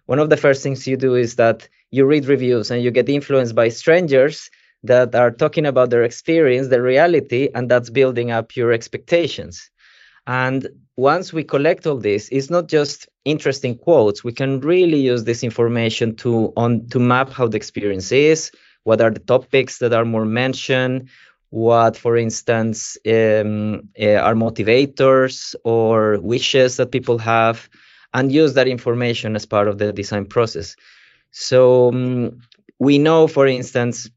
[0.07, 3.09] one of the first things you do is that you read reviews and you get
[3.09, 4.51] influenced by strangers
[4.83, 9.71] that are talking about their experience, their reality, and that's building up your expectations.
[10.27, 14.23] And once we collect all this, it's not just interesting quotes.
[14.23, 18.53] We can really use this information to on to map how the experience is,
[18.85, 21.09] what are the topics that are more mentioned,
[21.51, 27.69] what, for instance, um, uh, are motivators or wishes that people have,
[28.15, 30.77] and use that information as part of the design process.
[31.33, 32.41] So um,
[32.79, 34.11] we know, for instance,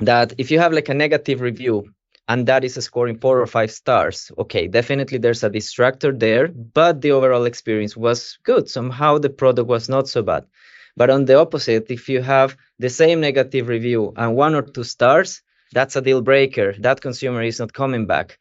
[0.00, 1.92] that if you have like a negative review
[2.30, 4.30] and that is scoring four or five stars.
[4.38, 8.70] Okay, definitely there's a distractor there, but the overall experience was good.
[8.70, 10.44] Somehow the product was not so bad.
[10.96, 14.84] But on the opposite, if you have the same negative review and one or two
[14.84, 16.72] stars, that's a deal breaker.
[16.78, 18.38] That consumer is not coming back.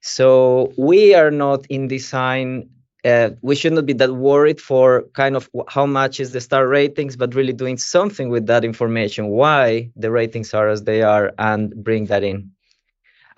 [0.00, 2.70] So we are not in design.
[3.04, 6.66] Uh, we should not be that worried for kind of how much is the star
[6.66, 11.30] ratings, but really doing something with that information, why the ratings are as they are,
[11.38, 12.50] and bring that in.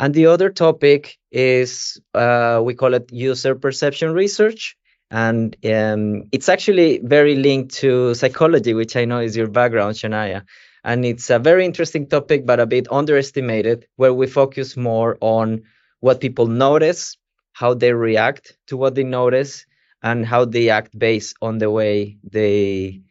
[0.00, 4.76] And the other topic is uh, we call it user perception research.
[5.10, 10.44] And um, it's actually very linked to psychology, which I know is your background, Shania.
[10.84, 15.62] And it's a very interesting topic, but a bit underestimated, where we focus more on
[16.00, 17.18] what people notice,
[17.52, 19.66] how they react to what they notice,
[20.02, 23.02] and how they act based on the way they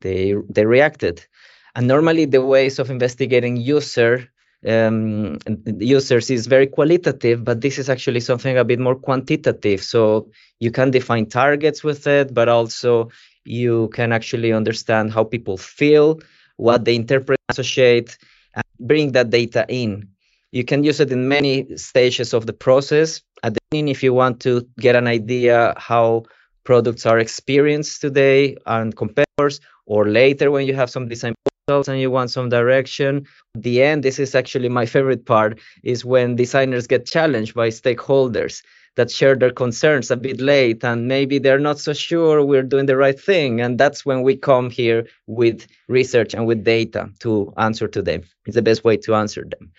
[0.00, 1.26] they they reacted.
[1.74, 4.30] And normally, the ways of investigating user
[4.66, 5.38] um,
[5.78, 9.82] users is very qualitative, but this is actually something a bit more quantitative.
[9.82, 13.10] So you can define targets with it, but also
[13.44, 16.20] you can actually understand how people feel,
[16.56, 18.18] what they interpret, associate,
[18.54, 20.08] and bring that data in.
[20.50, 23.22] You can use it in many stages of the process.
[23.42, 26.24] At the beginning, if you want to get an idea how
[26.64, 31.34] products are experienced today and competitors, or later when you have some design
[31.68, 33.26] and you want some direction.
[33.54, 38.62] The end, this is actually my favorite part, is when designers get challenged by stakeholders
[38.96, 42.86] that share their concerns a bit late and maybe they're not so sure we're doing
[42.86, 43.60] the right thing.
[43.60, 48.22] And that's when we come here with research and with data to answer to them.
[48.46, 49.70] It's the best way to answer them.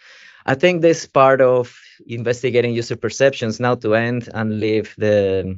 [0.46, 1.76] I think this part of
[2.08, 5.58] investigating user perceptions now to end and leave the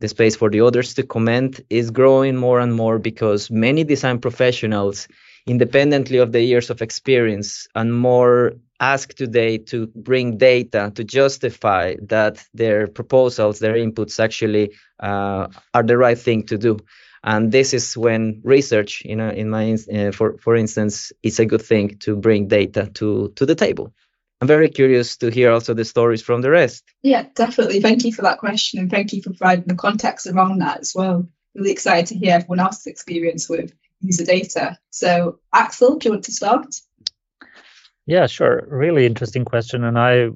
[0.00, 4.18] the space for the others to comment is growing more and more because many design
[4.18, 5.06] professionals
[5.46, 11.94] independently of the years of experience and more asked today to bring data to justify
[12.02, 16.78] that their proposals, their inputs actually uh, are the right thing to do.
[17.22, 21.46] And this is when research, you know, in my uh, for for instance, is a
[21.46, 23.94] good thing to bring data to to the table.
[24.40, 26.84] I'm very curious to hear also the stories from the rest.
[27.02, 27.80] Yeah, definitely.
[27.80, 30.92] Thank you for that question and thank you for providing the context around that as
[30.94, 31.26] well.
[31.54, 33.72] Really excited to hear everyone else's experience with
[34.04, 34.78] user data.
[34.90, 36.66] So, Axel, do you want to start?
[38.06, 38.66] Yeah, sure.
[38.68, 40.26] Really interesting question, and I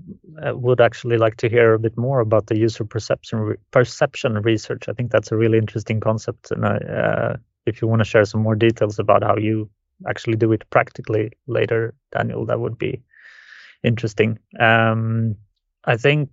[0.43, 4.41] uh, would actually like to hear a bit more about the user perception re- perception
[4.41, 4.89] research.
[4.89, 8.25] I think that's a really interesting concept, and I, uh, if you want to share
[8.25, 9.69] some more details about how you
[10.09, 13.03] actually do it practically later, Daniel, that would be
[13.85, 14.39] interesting.
[14.59, 15.37] Um,
[15.85, 16.31] I think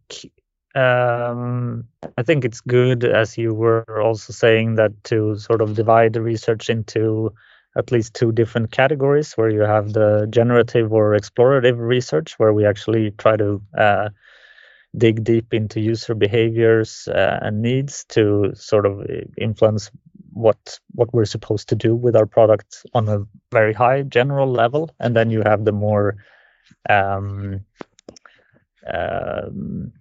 [0.76, 6.14] um, I think it's good, as you were also saying, that to sort of divide
[6.14, 7.34] the research into
[7.78, 12.66] at least two different categories, where you have the generative or explorative research, where we
[12.66, 14.10] actually try to uh,
[14.98, 19.06] dig deep into user behaviors uh, and needs to sort of
[19.38, 19.92] influence
[20.32, 24.90] what what we're supposed to do with our product on a very high general level,
[25.00, 26.18] and then you have the more
[26.90, 27.62] um,
[28.94, 29.92] um,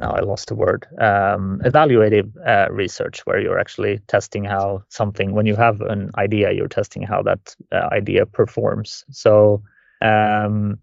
[0.00, 5.32] now I lost the word, um, evaluative uh, research, where you're actually testing how something,
[5.32, 9.04] when you have an idea, you're testing how that uh, idea performs.
[9.10, 9.62] So,
[10.02, 10.78] um,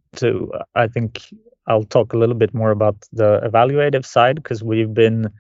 [0.76, 1.34] I think
[1.68, 5.32] I'll talk a little bit more about the evaluative side because we've been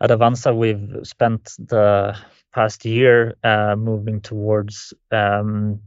[0.00, 2.16] at Avanza, we've spent the
[2.52, 5.80] past year uh, moving towards um,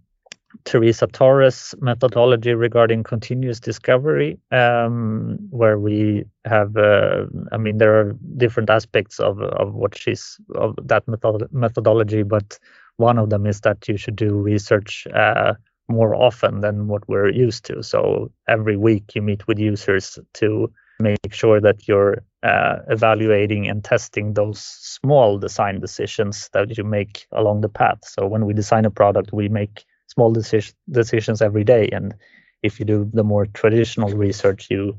[0.65, 8.15] Teresa Torres methodology regarding continuous discovery, um, where we have, uh, I mean, there are
[8.37, 12.59] different aspects of of what she's of that method- methodology, but
[12.97, 15.53] one of them is that you should do research uh,
[15.87, 17.81] more often than what we're used to.
[17.81, 23.83] So every week you meet with users to make sure that you're uh, evaluating and
[23.83, 27.99] testing those small design decisions that you make along the path.
[28.03, 29.85] So when we design a product, we make
[30.19, 31.89] small decision, decisions every day.
[31.93, 32.13] And
[32.61, 34.97] if you do the more traditional research, you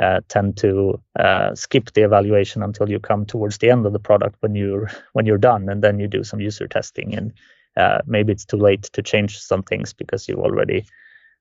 [0.00, 3.98] uh, tend to uh, skip the evaluation until you come towards the end of the
[3.98, 7.14] product when you're when you're done, and then you do some user testing.
[7.16, 7.32] And
[7.76, 10.84] uh, maybe it's too late to change some things because you've already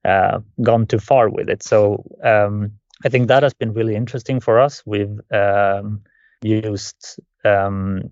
[0.05, 1.63] uh, gone too far with it.
[1.63, 2.71] So um,
[3.05, 4.83] I think that has been really interesting for us.
[4.85, 6.01] We've um,
[6.41, 8.09] used um,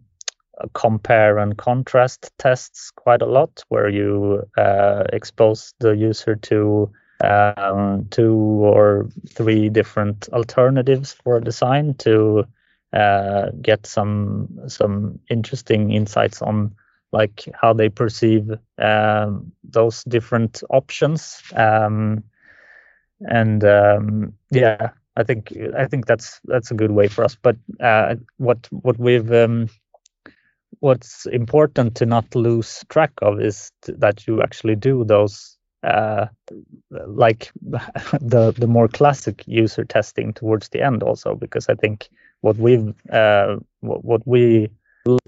[0.74, 6.92] compare and contrast tests quite a lot, where you uh, expose the user to
[7.24, 12.46] um, two or three different alternatives for a design to
[12.94, 16.76] uh, get some some interesting insights on
[17.12, 21.42] like how they perceive um, those different options.
[21.56, 22.24] Um,
[23.22, 27.36] and um, yeah, I think I think that's that's a good way for us.
[27.36, 29.70] But uh, what what we've um,
[30.80, 36.28] what's important to not lose track of is that you actually do those uh,
[37.08, 37.52] like
[38.22, 42.10] the the more classic user testing towards the end also because I think
[42.42, 44.70] what we've uh, what, what we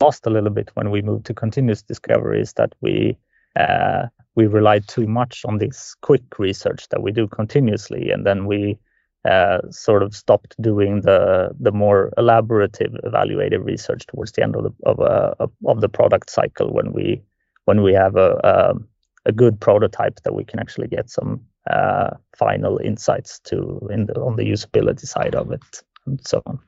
[0.02, 3.18] lost a little bit when we moved to continuous discovery is that we
[3.56, 8.46] uh, we relied too much on this quick research that we do continuously and then
[8.46, 8.78] we
[9.26, 14.64] uh, sort of stopped doing the the more elaborative evaluative research towards the end of
[14.64, 15.34] the of, uh,
[15.66, 17.22] of the product cycle when we
[17.66, 22.10] when we have a, a, a good prototype that we can actually get some uh,
[22.38, 26.60] final insights to in the, on the usability side of it and so on.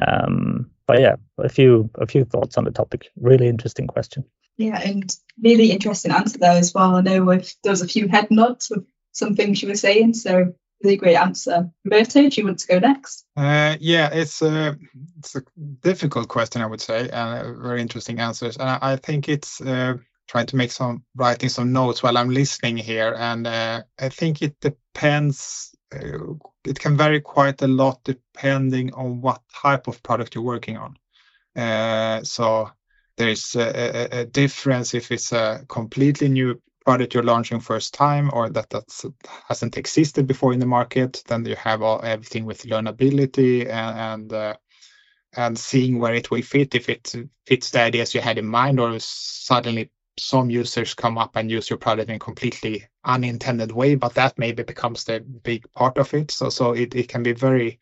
[0.00, 3.10] Um, but yeah, a few a few thoughts on the topic.
[3.20, 4.24] Really interesting question.
[4.56, 6.96] Yeah, and really interesting answer there as well.
[6.96, 7.26] I know
[7.62, 11.16] there was a few head nods with some things you were saying, so really great
[11.16, 11.70] answer.
[11.84, 13.26] Roberto, do you want to go next?
[13.36, 14.76] Uh, yeah, it's a
[15.18, 15.42] it's a
[15.80, 18.56] difficult question, I would say, and very interesting answers.
[18.56, 19.94] And I, I think it's uh,
[20.28, 24.42] trying to make some writing some notes while I'm listening here, and uh, I think
[24.42, 25.74] it depends.
[25.94, 30.76] Uh, it can vary quite a lot depending on what type of product you're working
[30.76, 30.96] on.
[31.56, 32.70] Uh, so
[33.16, 38.30] there's a, a, a difference if it's a completely new product you're launching first time
[38.32, 38.88] or that that
[39.46, 44.32] hasn't existed before in the market then you have all, everything with learnability and and,
[44.32, 44.54] uh,
[45.36, 47.14] and seeing where it will fit if it
[47.46, 51.68] fits the ideas you had in mind or suddenly some users come up and use
[51.68, 56.14] your product in a completely unintended way but that maybe becomes the big part of
[56.14, 56.30] it.
[56.30, 57.78] So so it, it can be very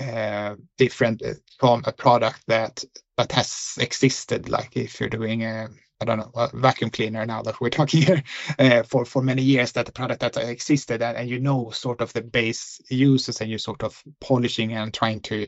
[0.00, 1.20] uh, different
[1.58, 2.84] from a product that
[3.16, 5.68] that has existed like if you're doing a
[6.00, 8.22] I don't know, a vacuum cleaner now that we're talking here
[8.58, 12.00] uh, for, for many years that the product that existed and, and you know sort
[12.00, 15.46] of the base uses and you're sort of polishing and trying to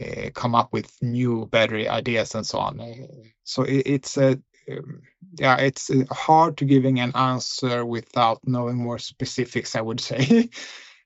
[0.00, 2.80] uh, come up with new, better ideas and so on.
[2.80, 3.06] Uh,
[3.44, 5.02] so it, it's a, um,
[5.38, 10.50] yeah, it's uh, hard to giving an answer without knowing more specifics, I would say.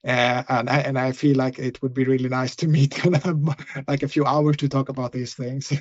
[0.04, 3.00] Uh, and I, and I feel like it would be really nice to meet
[3.86, 5.72] like a few hours to talk about these things.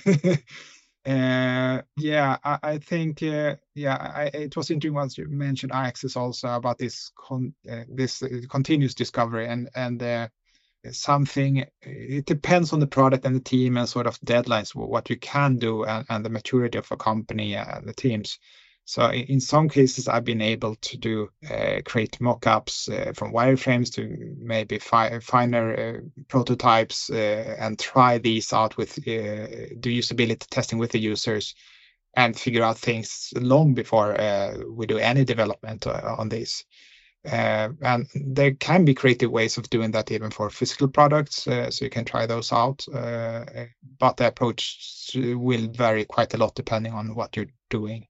[1.05, 6.21] Uh, yeah, I, I think uh, yeah, I, it was interesting once you mentioned Axel
[6.21, 10.27] also about this con, uh, this uh, continuous discovery and and uh,
[10.91, 11.65] something.
[11.81, 15.57] It depends on the product and the team and sort of deadlines what you can
[15.57, 18.37] do and, and the maturity of a company and the teams.
[18.85, 23.93] So in some cases, I've been able to do uh, create mockups uh, from wireframes
[23.93, 30.45] to maybe fi finer uh, prototypes uh, and try these out with uh, do usability
[30.49, 31.55] testing with the users
[32.15, 36.65] and figure out things long before uh, we do any development on this.
[37.23, 41.89] and there can be creative ways of doing that even for physical products, so you
[41.89, 42.83] can try those out.
[43.99, 48.07] but the approach will vary quite a lot depending on what you're doing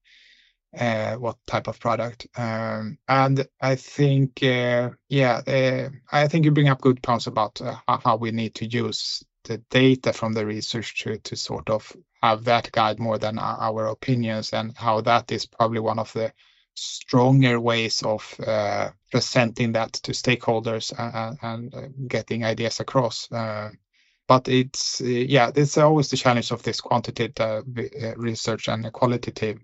[0.78, 2.26] uh, what type of product.
[2.36, 7.60] Um, and I think, uh, yeah, uh, I think you bring up good points about
[7.60, 11.94] uh, how we need to use the data from the research to, to sort of
[12.22, 16.32] have that guide more than our opinions and how that is probably one of the
[16.74, 23.28] stronger ways of uh, presenting that to stakeholders and, and uh, getting ideas across
[24.28, 27.64] but it's yeah it's always the challenge of this quantitative
[28.16, 29.58] research and qualitative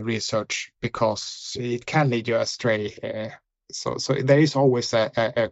[0.00, 2.94] research because it can lead you astray.
[3.02, 3.34] Uh,
[3.70, 5.50] so, so there is always a, a,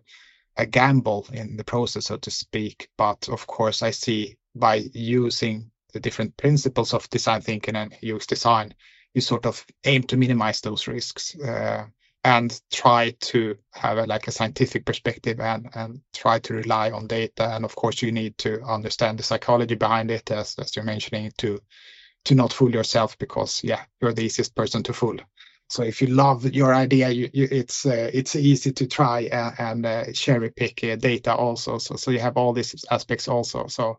[0.57, 2.89] a gamble in the process, so to speak.
[2.97, 8.27] But of course, I see by using the different principles of design thinking and UX
[8.27, 8.75] design,
[9.15, 11.87] you sort of aim to minimize those risks uh,
[12.23, 17.07] and try to have a, like a scientific perspective and, and try to rely on
[17.07, 17.55] data.
[17.55, 21.33] And of course, you need to understand the psychology behind it, as, as you're mentioning,
[21.39, 21.61] to
[22.25, 25.17] to not fool yourself because yeah you're the easiest person to fool.
[25.69, 29.55] So if you love your idea you, you, it's uh, it's easy to try and,
[29.59, 31.79] and uh, cherry pick uh, data also.
[31.79, 33.67] So so you have all these aspects also.
[33.69, 33.99] So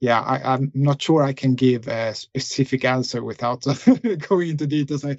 [0.00, 3.64] yeah I, i'm not sure i can give a specific answer without
[4.28, 5.04] going into details.
[5.04, 5.16] I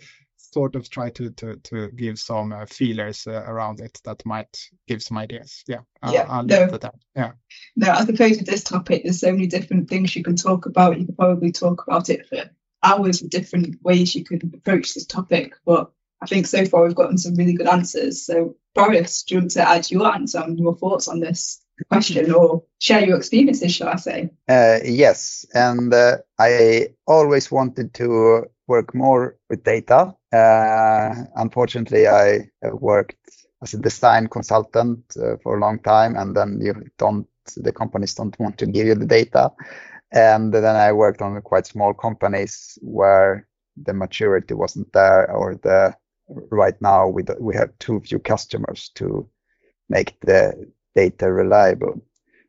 [0.55, 4.53] sort of try to to to give some uh, feelers uh, around it that might
[4.87, 5.63] give some ideas.
[5.67, 6.95] Yeah, yeah, I'll, no, that.
[7.15, 7.31] Yeah.
[7.75, 10.97] No, I suppose with this topic, there's so many different things you can talk about.
[10.97, 12.49] You could probably talk about it for
[12.81, 15.55] hours of different ways you could approach this topic.
[15.65, 15.91] But
[16.21, 18.25] I think so far we've gotten some really good answers.
[18.25, 21.61] So Boris, do you want to add your answer and your thoughts on this?
[21.89, 24.29] question or share your experiences, shall I say?
[24.47, 30.15] Uh, yes, and uh, I always wanted to work more with data.
[30.35, 33.15] Uh, unfortunately, I worked
[33.61, 37.27] as a design consultant uh, for a long time, and then you don't
[37.57, 39.51] the companies don't want to give you the data.
[40.11, 45.95] And then I worked on quite small companies where the maturity wasn't there, or the
[46.27, 49.29] right now we we have too few customers to
[49.89, 52.01] make the data reliable.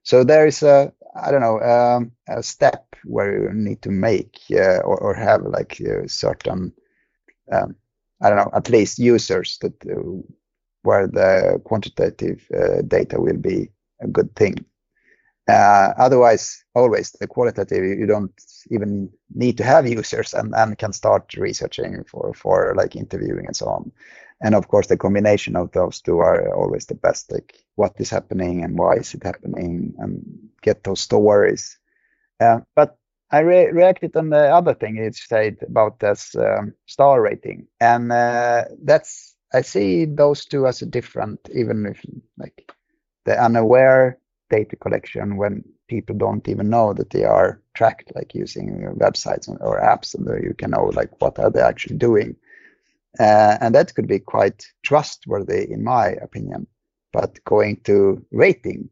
[0.03, 4.39] So there is a I don't know um, a step where you need to make
[4.51, 6.73] uh, or, or, have like certain
[7.53, 7.77] um,
[8.21, 10.23] I don't know at least users that uh,
[10.83, 13.71] where the quantitative uh, data will be
[14.01, 14.65] a good thing.
[15.49, 18.33] Uh, otherwise, always the qualitative, you don't
[18.71, 23.55] even need to have users and, and can start researching for, for like interviewing and
[23.57, 23.93] so on.
[24.41, 28.11] And of course, the combination of those two are always the best, like what is
[28.11, 31.79] happening and why is it happening and get those stories.
[32.41, 32.99] Uh, but
[33.31, 37.67] I re- reacted on the other thing you said about this um, star rating.
[37.81, 42.05] And uh, that's, I see those two as different, even if
[42.39, 42.73] like
[43.25, 44.19] the unaware
[44.51, 49.81] data collection when people don't even know that they are tracked, like using websites or
[49.81, 52.37] apps, and you can know like what are they actually doing.
[53.19, 56.67] Uh, and that could be quite trustworthy, in my opinion.
[57.13, 58.91] But going to rating,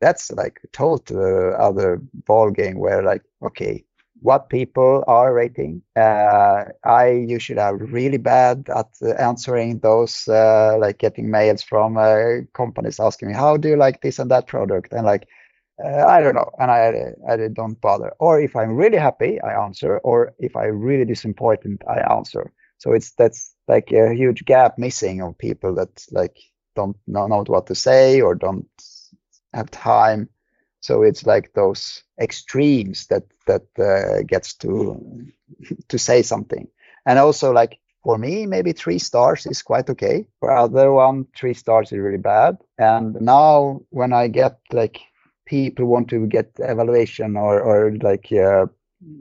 [0.00, 3.84] that's like a total other ball game where like, okay,
[4.22, 5.82] what people are rating.
[5.96, 8.88] Uh, I usually are really bad at
[9.18, 14.02] answering those, uh, like getting mails from uh, companies asking me, "How do you like
[14.02, 15.26] this and that product?" And like,
[15.84, 18.12] uh, I don't know, and I I don't bother.
[18.18, 19.98] Or if I'm really happy, I answer.
[19.98, 22.52] Or if I'm really disappointed, I answer.
[22.78, 26.36] So it's that's like a huge gap missing of people that like
[26.76, 28.66] don't know what to say or don't
[29.52, 30.28] have time.
[30.80, 35.26] So it's like those extremes that that uh, gets to
[35.88, 36.68] to say something.
[37.06, 40.26] And also like for me maybe three stars is quite okay.
[40.40, 42.58] For other one three stars is really bad.
[42.78, 45.00] And now when i get like
[45.46, 48.66] people want to get evaluation or or like uh,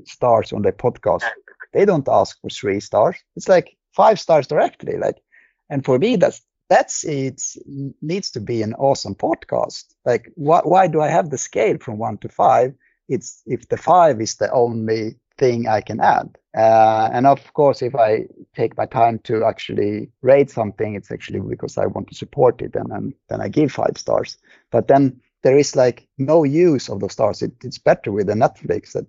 [0.06, 1.24] stars on their podcast
[1.74, 3.18] they don't ask for three stars.
[3.36, 5.18] It's like five stars directly like
[5.70, 7.42] and for me that's that's it
[8.02, 9.86] needs to be an awesome podcast.
[10.06, 12.74] Like wh- why do i have the scale from one to five?
[13.08, 16.38] It's if the five is the only thing i can add.
[16.58, 21.40] Uh, and of course if i take my time to actually rate something it's actually
[21.40, 24.38] because i want to support it and, and then i give five stars.
[24.72, 27.42] But then there is like no use of those stars.
[27.42, 29.06] It, it's better with the netflix that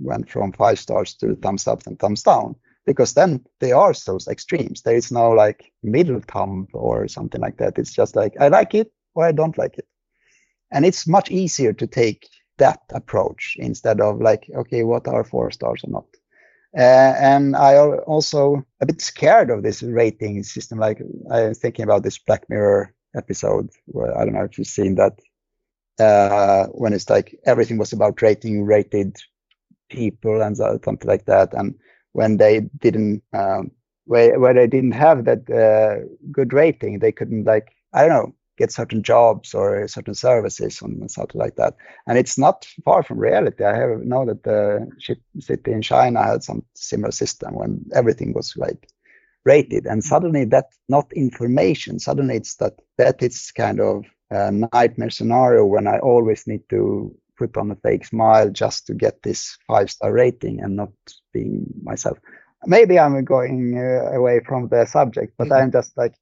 [0.00, 4.28] went from five stars to thumbs up and thumbs down because then they are those
[4.28, 4.82] extremes.
[4.82, 7.78] There is no like middle thumb or something like that.
[7.78, 9.86] It's just like I like it or I don't like it.
[10.70, 12.28] And it's much easier to take
[12.58, 16.06] that approach instead of like, okay, what are four stars or not?
[16.76, 20.78] Uh, and I also a bit scared of this rating system.
[20.78, 24.66] Like I was thinking about this Black Mirror episode where I don't know if you've
[24.66, 25.20] seen that
[26.00, 29.16] uh, when it's like everything was about rating rated
[29.88, 31.54] people and something like that.
[31.54, 31.76] And
[32.14, 33.70] when they didn't um,
[34.06, 38.34] where where they didn't have that uh, good rating, they couldn't like I don't know
[38.56, 41.74] get certain jobs or certain services and something like that.
[42.06, 43.64] And it's not far from reality.
[43.64, 44.88] I have know that the
[45.40, 48.88] city in China had some similar system when everything was like
[49.44, 51.98] rated, and suddenly that not information.
[51.98, 57.14] Suddenly it's that that it's kind of a nightmare scenario when I always need to
[57.36, 60.92] put on a fake smile just to get this five star rating and not
[61.32, 62.18] being myself.
[62.66, 65.64] Maybe I'm going uh, away from the subject, but mm-hmm.
[65.64, 66.14] I'm just like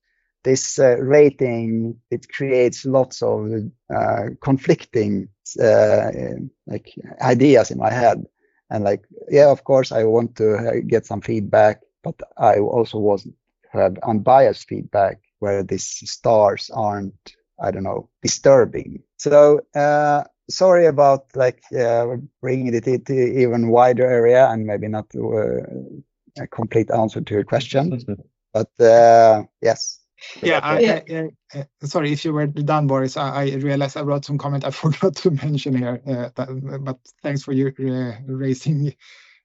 [0.44, 1.96] this uh, rating.
[2.10, 3.48] It creates lots of
[3.94, 5.28] uh, conflicting
[5.62, 6.10] uh,
[6.66, 8.24] like ideas in my head,
[8.70, 12.98] and like yeah, of course I want to uh, get some feedback, but I also
[12.98, 13.32] want to
[13.72, 19.02] have unbiased feedback where these stars aren't I don't know disturbing.
[19.16, 25.06] So uh, sorry about like uh, bringing it into even wider area and maybe not
[25.14, 25.62] uh,
[26.38, 28.04] a complete answer to your question,
[28.52, 30.00] but uh, yes.
[30.40, 33.16] Yeah, I, I, I, sorry if you were done, Boris.
[33.16, 37.42] I, realized I wrote some comment I forgot to mention here, uh, that, but thanks
[37.42, 38.94] for you uh, raising,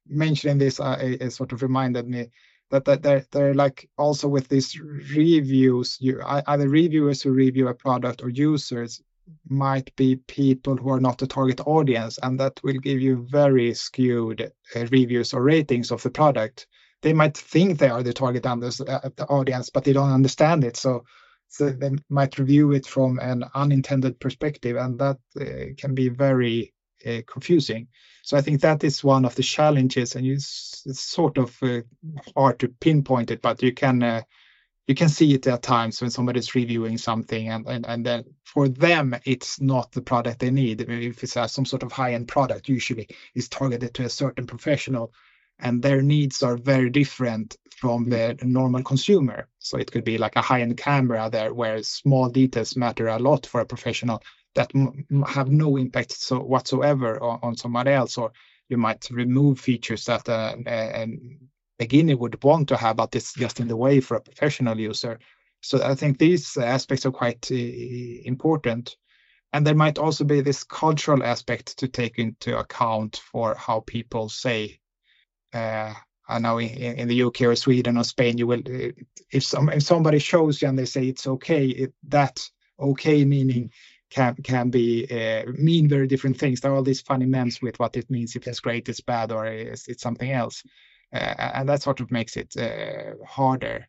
[0.08, 0.80] mentioning this.
[0.80, 2.28] Uh, it, sort of reminded me
[2.70, 7.74] that, that they're, they're like also with these reviews, you either reviewers who review a
[7.74, 9.02] product or users
[9.50, 13.74] might be people who are not the target audience, and that will give you very
[13.74, 16.68] skewed uh, reviews or ratings of the product.
[17.02, 19.00] They might think they are the target uh,
[19.30, 20.78] audience, but they don't understand it.
[20.78, 21.04] So,
[21.48, 26.74] so they might review it from an unintended perspective, and that uh, can be very
[27.06, 27.88] uh, confusing.
[28.24, 31.82] So I think that is one of the challenges, and it's, sort of uh,
[32.36, 34.22] hard to pinpoint it, but you can uh,
[34.88, 38.70] you can see it at times when somebody's reviewing something and, and, and then for
[38.70, 40.82] them it's not the product they need.
[40.82, 45.14] If it's a, some sort of high-end product usually is targeted to a certain professional
[45.60, 49.50] and their needs are very different from the normal consumer.
[49.60, 53.46] So it could be like a high-end camera there where small details matter a lot
[53.46, 54.24] for a professional
[54.56, 54.72] that
[55.28, 58.32] have no impact so whatsoever on, on somebody else or
[58.70, 61.40] you might remove features that uh, and
[61.78, 65.20] beginner would want to have, but it's just in the way for a professional user.
[65.62, 68.96] So I think these aspects are quite uh, important.
[69.54, 74.30] And there might also be this cultural aspect to take into account for how people
[74.30, 74.80] say.
[75.54, 75.94] Uh,
[76.30, 78.92] I know in, in, the UK or Sweden or Spain, you will uh,
[79.32, 82.46] if some if somebody shows you and they say it's okay, it, that
[82.78, 83.72] okay meaning
[84.10, 86.60] can can be uh, mean very different things.
[86.60, 89.32] There are all these funny memes with what it means if it's great, it's bad,
[89.32, 90.64] or it's, it's something else.
[91.14, 93.88] Uh, and that sort of makes it uh, harder.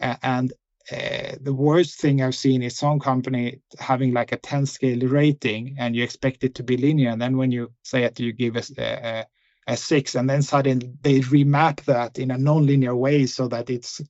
[0.00, 0.52] and
[0.92, 5.76] uh, the worst thing I've seen is some company having like a 10 scale rating
[5.78, 7.08] and you expect it to be linear.
[7.10, 9.24] And then when you say it, you give a, a,
[9.66, 14.02] a six, and then suddenly they remap that in a non-linear way so that it's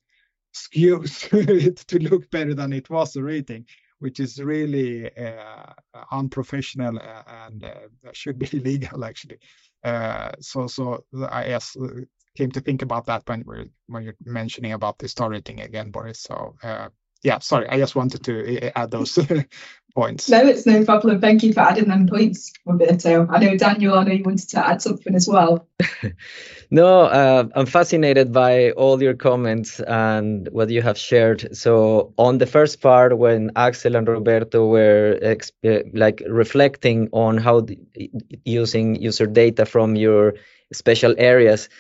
[0.53, 1.29] skews
[1.65, 3.67] it to look better than it was the rating,
[4.01, 5.73] which is really uh,
[6.11, 6.99] unprofessional
[7.49, 9.39] and uh, should be illegal actually.
[9.85, 11.77] Uh, so, so I guess
[12.37, 15.91] came to think about that when we're when you're mentioning about the star rating again,
[15.91, 16.21] Boris.
[16.21, 16.89] So uh,
[17.23, 19.19] yeah, sorry, I just wanted to uh, add those
[19.95, 20.29] points.
[20.29, 21.21] No, it's no problem.
[21.21, 23.27] Thank you for adding them points, Roberto.
[23.31, 25.67] I know Daniel, I know you wanted to add something as well.
[26.71, 31.57] no, uh, I'm fascinated by all your comments and what you have shared.
[31.57, 37.61] So on the first part, when Axel and Roberto were exp- like reflecting on how
[37.61, 37.79] the,
[38.45, 40.35] using user data from your
[40.73, 41.71] special areas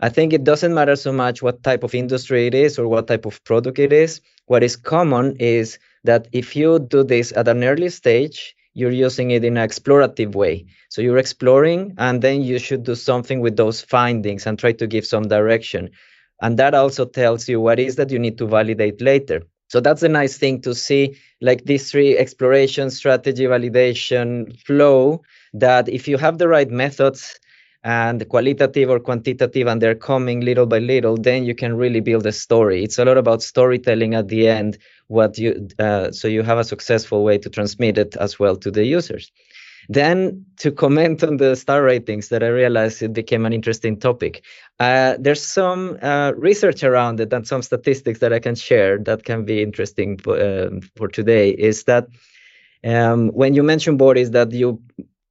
[0.00, 3.06] I think it doesn't matter so much what type of industry it is or what
[3.06, 4.20] type of product it is.
[4.46, 9.30] What is common is that if you do this at an early stage, you're using
[9.30, 10.66] it in an explorative way.
[10.88, 14.86] So you're exploring, and then you should do something with those findings and try to
[14.86, 15.90] give some direction.
[16.42, 19.42] And that also tells you what is that you need to validate later.
[19.68, 25.22] So that's a nice thing to see, like these three exploration, strategy, validation flow.
[25.54, 27.38] That if you have the right methods
[27.84, 32.26] and qualitative or quantitative and they're coming little by little then you can really build
[32.26, 32.82] a story.
[32.82, 34.78] It's a lot about storytelling at the end
[35.08, 38.70] what you uh, so you have a successful way to transmit it as well to
[38.70, 39.30] the users.
[39.90, 44.42] Then to comment on the star ratings that i realized it became an interesting topic
[44.80, 49.24] uh, there's some uh, research around it and some statistics that i can share that
[49.24, 52.06] can be interesting for, um, for today is that
[52.84, 54.80] um, when you mentioned Boris that you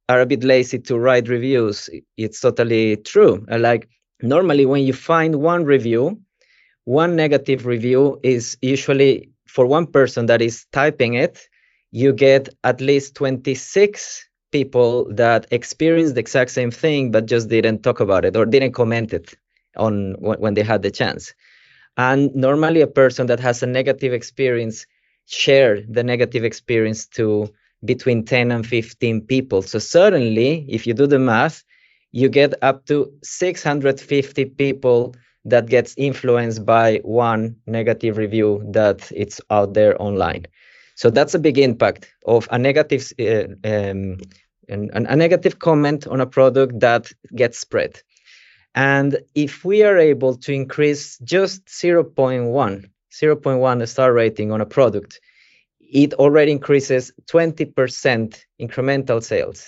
[0.08, 3.44] are a bit lazy to write reviews, it's totally true.
[3.50, 3.88] Uh, like
[4.22, 6.20] normally, when you find one review,
[6.84, 11.48] one negative review is usually for one person that is typing it,
[11.90, 17.82] you get at least 26 people that experienced the exact same thing but just didn't
[17.82, 19.34] talk about it or didn't comment it
[19.76, 21.34] on when they had the chance.
[21.96, 24.86] And normally, a person that has a negative experience
[25.26, 27.48] share the negative experience to
[27.84, 29.62] between 10 and 15 people.
[29.62, 31.64] So certainly, if you do the math,
[32.12, 35.14] you get up to 650 people
[35.44, 40.46] that gets influenced by one negative review that it's out there online.
[40.94, 44.18] So that's a big impact of a negative uh, um,
[44.68, 48.00] an, a negative comment on a product that gets spread.
[48.74, 55.20] And if we are able to increase just 0.1, 0.1 star rating on a product,
[55.90, 59.66] it already increases 20% incremental sales.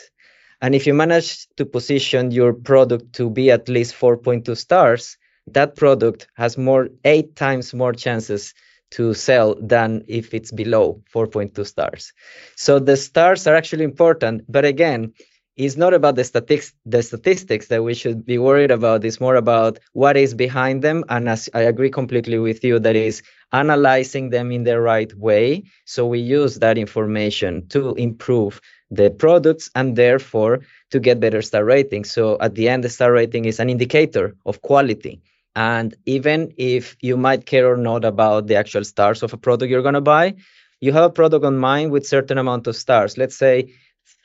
[0.61, 5.77] And if you manage to position your product to be at least 4.2 stars, that
[5.77, 8.55] product has more eight times more chances
[8.93, 12.13] to sell than if it's below 4.2 stars.
[12.57, 15.13] So the stars are actually important, but again,
[15.57, 19.05] it's not about the statistics the statistics that we should be worried about.
[19.05, 21.05] It's more about what is behind them.
[21.09, 25.65] And as i agree completely with you that is analyzing them in the right way.
[25.87, 31.65] So we use that information to improve the products and therefore to get better star
[31.65, 35.23] ratings so at the end the star rating is an indicator of quality.
[35.55, 39.71] And even if you might care or not about the actual stars of a product
[39.71, 40.35] you're going to buy
[40.81, 43.17] you have a product on mind with certain amount of stars.
[43.17, 43.73] Let's say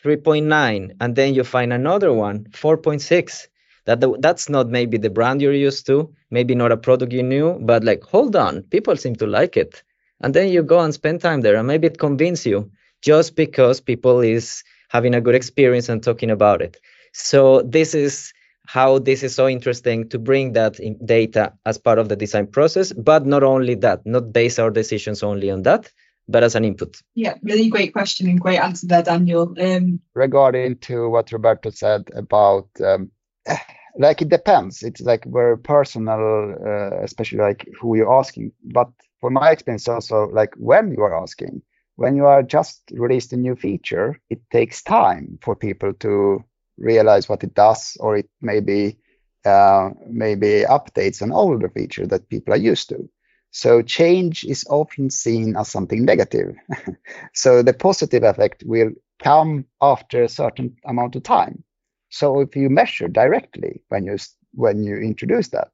[0.03, 3.47] 3.9 and then you find another one 4.6
[3.85, 7.23] that the, that's not maybe the brand you're used to maybe not a product you
[7.23, 9.83] knew but like hold on people seem to like it.
[10.23, 12.71] And then you go and spend time there and maybe it convinces you
[13.01, 16.77] just because people is having a good experience and talking about it.
[17.13, 18.33] So this is
[18.65, 22.93] how this is so interesting to bring that data as part of the design process,
[22.93, 25.91] but not only that, not base our decisions only on that,
[26.27, 27.01] but as an input.
[27.15, 29.53] Yeah, really great question and great answer there, Daniel.
[29.59, 33.11] Um, Regarding to what Roberto said about, um,
[33.97, 34.83] like it depends.
[34.83, 38.51] It's like very personal, uh, especially like who you're asking.
[38.63, 41.61] But for my experience, also like when you are asking,
[41.95, 46.43] when you are just released a new feature, it takes time for people to
[46.77, 48.97] realize what it does, or it maybe
[49.45, 53.09] uh, maybe updates an older feature that people are used to.
[53.51, 56.55] So change is often seen as something negative.
[57.33, 58.91] so the positive effect will
[59.21, 61.63] come after a certain amount of time.
[62.09, 64.17] So if you measure directly when you
[64.53, 65.69] when you introduce that,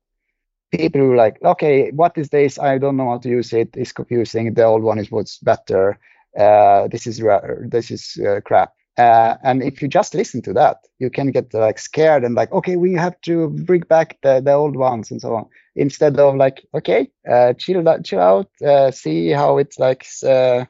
[0.71, 2.59] people who are like, okay, what is this?
[2.59, 3.69] I don't know how to use it.
[3.75, 4.53] It's confusing.
[4.53, 5.99] The old one is what's better.
[6.38, 7.21] Uh, this is
[7.61, 8.73] this is uh, crap.
[8.98, 12.52] Uh, and if you just listen to that, you can get like scared and like,
[12.52, 15.45] okay, we have to bring back the, the old ones and so on.
[15.76, 20.66] Instead of like, okay, uh, chill chill out, uh, see how it's like, uh,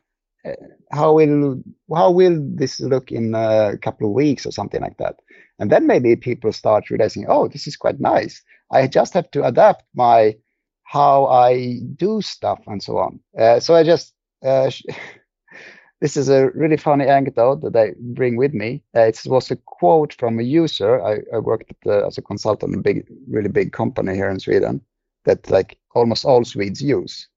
[0.46, 0.52] uh,
[0.92, 1.62] how will
[1.96, 5.16] how will this look in a couple of weeks or something like that.
[5.60, 8.42] And then maybe people start realizing, oh, this is quite nice.
[8.72, 10.36] I just have to adapt my
[10.84, 13.20] how I do stuff and so on.
[13.38, 14.14] Uh, so I just
[16.00, 18.84] this is a really funny anecdote that I bring with me.
[18.96, 21.04] Uh, it was a quote from a user.
[21.04, 24.82] I, I worked as a consultant in a big, really big company here in Sweden
[25.26, 27.28] that like almost all Swedes use.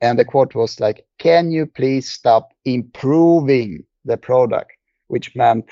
[0.00, 4.72] And the quote was like, "Can you please stop improving the product?"
[5.08, 5.66] Which meant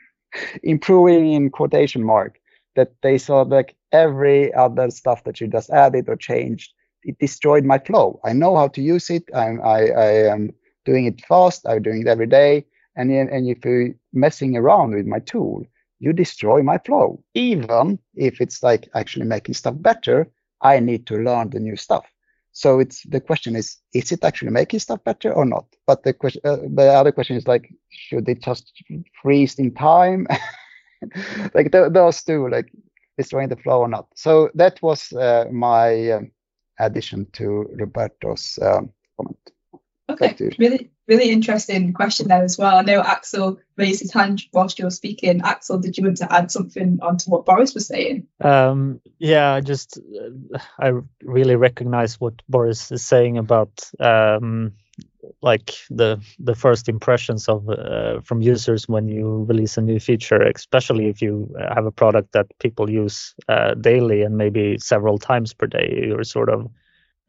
[0.62, 2.38] improving in quotation mark.
[2.76, 6.72] That they saw like every other stuff that you just added or changed,
[7.02, 8.20] it destroyed my flow.
[8.24, 9.24] I know how to use it.
[9.34, 10.54] I'm, I, I am
[10.84, 11.66] doing it fast.
[11.66, 12.64] I'm doing it every day.
[12.96, 15.64] And, and if you're messing around with my tool,
[16.00, 17.22] you destroy my flow.
[17.34, 20.28] Even if it's like actually making stuff better,
[20.62, 22.06] I need to learn the new stuff.
[22.52, 25.66] So it's the question is, is it actually making stuff better or not?
[25.86, 28.72] But the question, uh, the other question is like, should it just
[29.22, 30.26] freeze in time?
[31.54, 32.72] like th- those two, like
[33.16, 34.08] destroying the flow or not.
[34.14, 36.32] So that was uh, my um,
[36.78, 39.52] addition to Roberto's um, comment.
[40.10, 42.76] Okay, really, really interesting question there as well.
[42.76, 45.40] I know Axel raised his hand whilst you were speaking.
[45.42, 48.26] Axel, did you want to add something onto what Boris was saying?
[48.40, 50.92] Um, yeah, I just uh, I
[51.22, 54.72] really recognize what Boris is saying about um,
[55.42, 60.42] like the the first impressions of uh, from users when you release a new feature,
[60.42, 65.54] especially if you have a product that people use uh, daily and maybe several times
[65.54, 66.04] per day.
[66.06, 66.70] You're sort of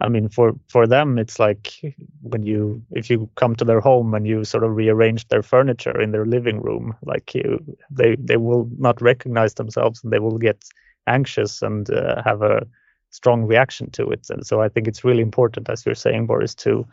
[0.02, 1.74] I mean, for for them, it's like
[2.22, 5.99] when you if you come to their home and you sort of rearrange their furniture
[6.02, 10.38] in their living room, like you, they they will not recognize themselves and they will
[10.38, 10.66] get
[11.08, 12.68] anxious and uh, have a
[13.12, 14.28] strong reaction to it.
[14.30, 16.88] And so I think it's really important, as you're saying, Boris, to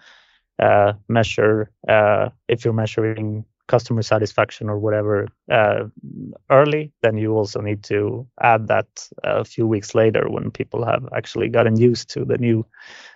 [0.59, 5.85] uh, measure uh, if you're measuring customer satisfaction or whatever uh,
[6.51, 11.07] early, then you also need to add that a few weeks later when people have
[11.15, 12.67] actually gotten used to the new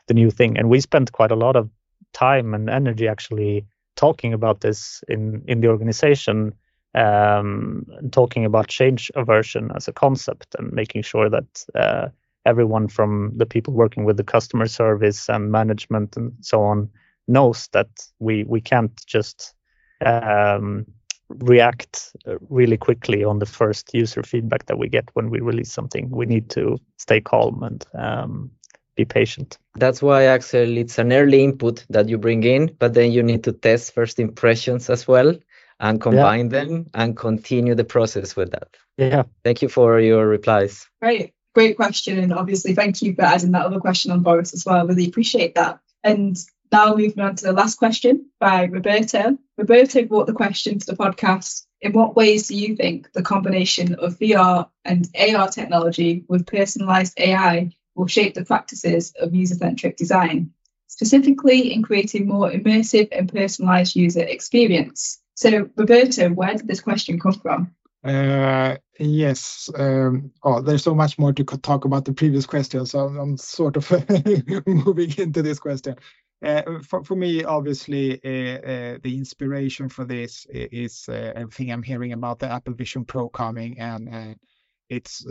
[0.07, 0.59] the new thing.
[0.59, 1.69] And we spent quite a lot of
[2.13, 6.53] time and energy actually talking about this in in the organization,
[6.95, 12.09] um, talking about change aversion as a concept and making sure that uh,
[12.45, 16.91] everyone from the people working with the customer service and management and so on
[17.29, 17.89] knows that
[18.19, 19.55] we we can't just
[20.07, 20.87] um,
[21.29, 22.15] react
[22.49, 26.11] really quickly on the first user feedback that we get when we release something.
[26.11, 28.51] We need to stay calm and um,
[28.97, 29.59] be patient.
[29.77, 33.45] That's why actually it's an early input that you bring in, but then you need
[33.45, 35.35] to test first impressions as well
[35.81, 36.65] and combine yeah.
[36.65, 38.69] them and continue the process with that.
[38.97, 39.25] Yeah.
[39.45, 40.87] Thank you for your replies.
[41.01, 41.33] Great.
[41.55, 42.19] Great question.
[42.19, 44.87] And obviously, thank you for adding that other question on Boris as well.
[44.87, 45.81] Really appreciate that.
[46.05, 46.37] And
[46.73, 49.37] now moving on to the last question by Roberto.
[49.59, 51.67] Roberto brought the question to the podcast.
[51.83, 57.19] In what ways do you think the combination of VR and AR technology with personalized
[57.19, 60.53] AI will shape the practices of user-centric design,
[60.87, 65.21] specifically in creating more immersive and personalized user experience?
[65.35, 67.75] So, Roberto, where did this question come from?
[68.05, 69.71] Uh, yes.
[69.77, 73.77] Um, oh, there's so much more to talk about the previous question, so I'm sort
[73.77, 73.91] of
[74.67, 75.97] moving into this question.
[76.43, 82.13] Uh, for, for me, obviously, uh, uh, the inspiration for this is everything I'm hearing
[82.13, 84.37] about the Apple Vision Pro coming, and
[84.89, 85.25] it's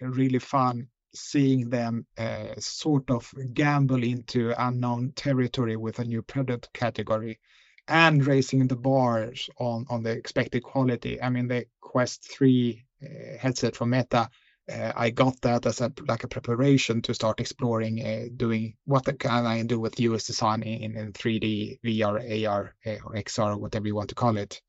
[0.00, 6.72] really fun seeing them uh, sort of gamble into unknown territory with a new product
[6.72, 7.40] category
[7.88, 11.20] and raising the bars on, on the expected quality.
[11.22, 14.28] I mean, the Quest 3 uh, headset from Meta
[14.72, 19.06] uh, I got that as a like a preparation to start exploring uh, doing what
[19.18, 23.94] can I do with UX design in, in 3D, VR, AR, or XR, whatever you
[23.94, 24.60] want to call it.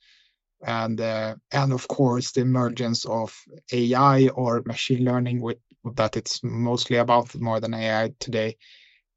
[0.65, 3.35] And uh, and of course the emergence of
[3.71, 5.57] AI or machine learning, with
[5.95, 8.57] that it's mostly about more than AI today,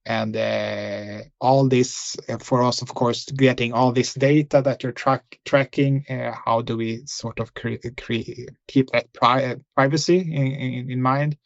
[0.07, 4.93] and uh, all this uh, for us of course getting all this data that you're
[4.93, 10.47] track tracking uh, how do we sort of cre- cre- keep that pri- privacy in,
[10.47, 11.37] in, in, mind?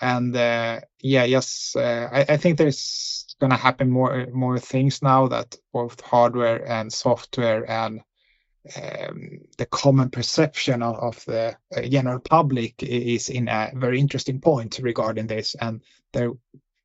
[0.00, 5.00] And uh, yeah yes uh, I, I, think there's going to happen more more things
[5.00, 8.02] now that both hardware and software and
[8.76, 14.40] um, the common perception of, of the uh, general public is in a very interesting
[14.40, 15.54] point regarding this.
[15.54, 15.82] And
[16.12, 16.32] there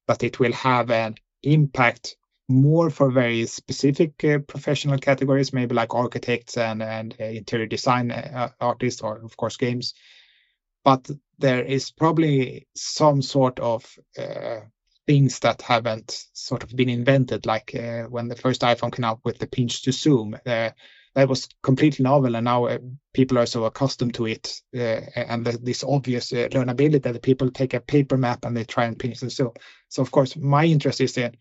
[0.10, 5.94] but it will have an impact more for very specific uh, professional categories, maybe like
[5.94, 9.94] architects and, and uh, interior design uh, artists, or of course games.
[10.84, 11.08] But
[11.38, 13.86] there is probably some sort of
[14.18, 14.62] uh,
[15.06, 19.20] things that haven't sort of been invented, like uh, when the first iPhone came out
[19.24, 20.36] with the pinch to zoom.
[21.20, 22.70] Uh, that was completely novel, and now
[23.14, 27.82] people are so accustomed to it, and the, this obvious learnability that people take a
[27.82, 29.52] paper map and they try and pinch to zoom.
[29.90, 31.36] So of course, my interest is in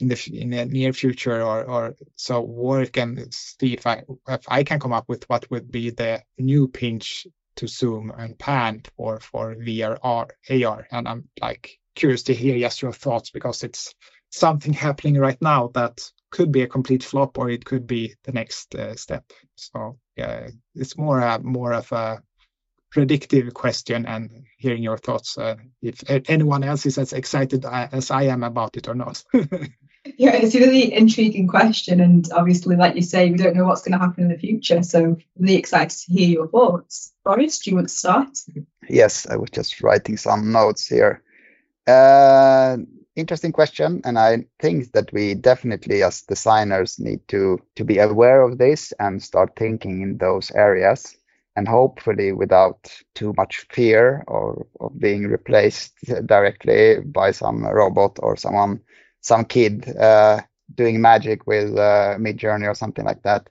[0.00, 4.44] in the in the near future or or so work and see if I if
[4.48, 7.26] I can come up with what would be the new pinch
[7.56, 12.82] to zoom and pan for for VR AR and I'm like curious to hear just
[12.82, 13.94] your thoughts because it's
[14.30, 16.00] something happening right now that
[16.32, 19.24] could be a complete flop or it could be the next uh, step
[19.54, 22.22] so yeah it's more a, more of a
[22.92, 28.10] predictive question and hearing your thoughts uh, if anyone else is as excited uh, as
[28.10, 29.24] I am about it or not.
[29.32, 33.82] yeah, it's a really intriguing question, and obviously, like you say, we don't know what's
[33.82, 34.82] going to happen in the future.
[34.82, 37.12] So, really excited to hear your thoughts.
[37.24, 38.38] Boris, do you want to start?
[38.88, 41.22] Yes, I was just writing some notes here.
[41.86, 42.76] Uh,
[43.16, 48.42] interesting question, and I think that we definitely, as designers, need to to be aware
[48.42, 51.16] of this and start thinking in those areas
[51.56, 55.92] and hopefully without too much fear or of being replaced
[56.26, 58.80] directly by some robot or someone,
[59.20, 60.40] some kid uh,
[60.74, 63.48] doing magic with uh, Midjourney or something like that.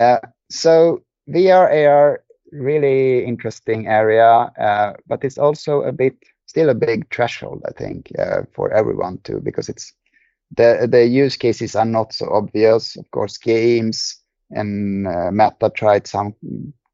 [0.00, 0.18] Uh,
[0.50, 6.16] so VR AR really interesting area, uh, but it's also a bit
[6.48, 9.92] still a big threshold, I think, uh, for everyone too, because it's
[10.56, 12.96] the the use cases are not so obvious.
[12.96, 14.16] Of course, games
[14.50, 16.34] and uh, Meta tried some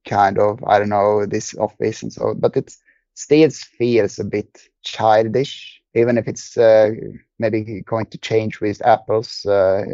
[0.08, 2.74] kind of I don't know this office and so, but it
[3.14, 6.90] still feels a bit childish, even if it's uh,
[7.38, 9.84] maybe going to change with Apple's uh,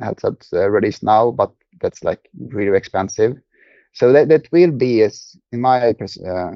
[0.00, 1.50] headset uh, release now, but
[1.80, 3.38] that's like really expensive.
[3.94, 6.50] So that that will be, in my uh,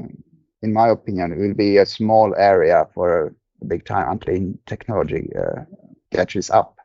[0.62, 5.30] in my opinion, it will be a small area for a big time until technology
[5.38, 5.62] uh,
[6.12, 6.76] catches up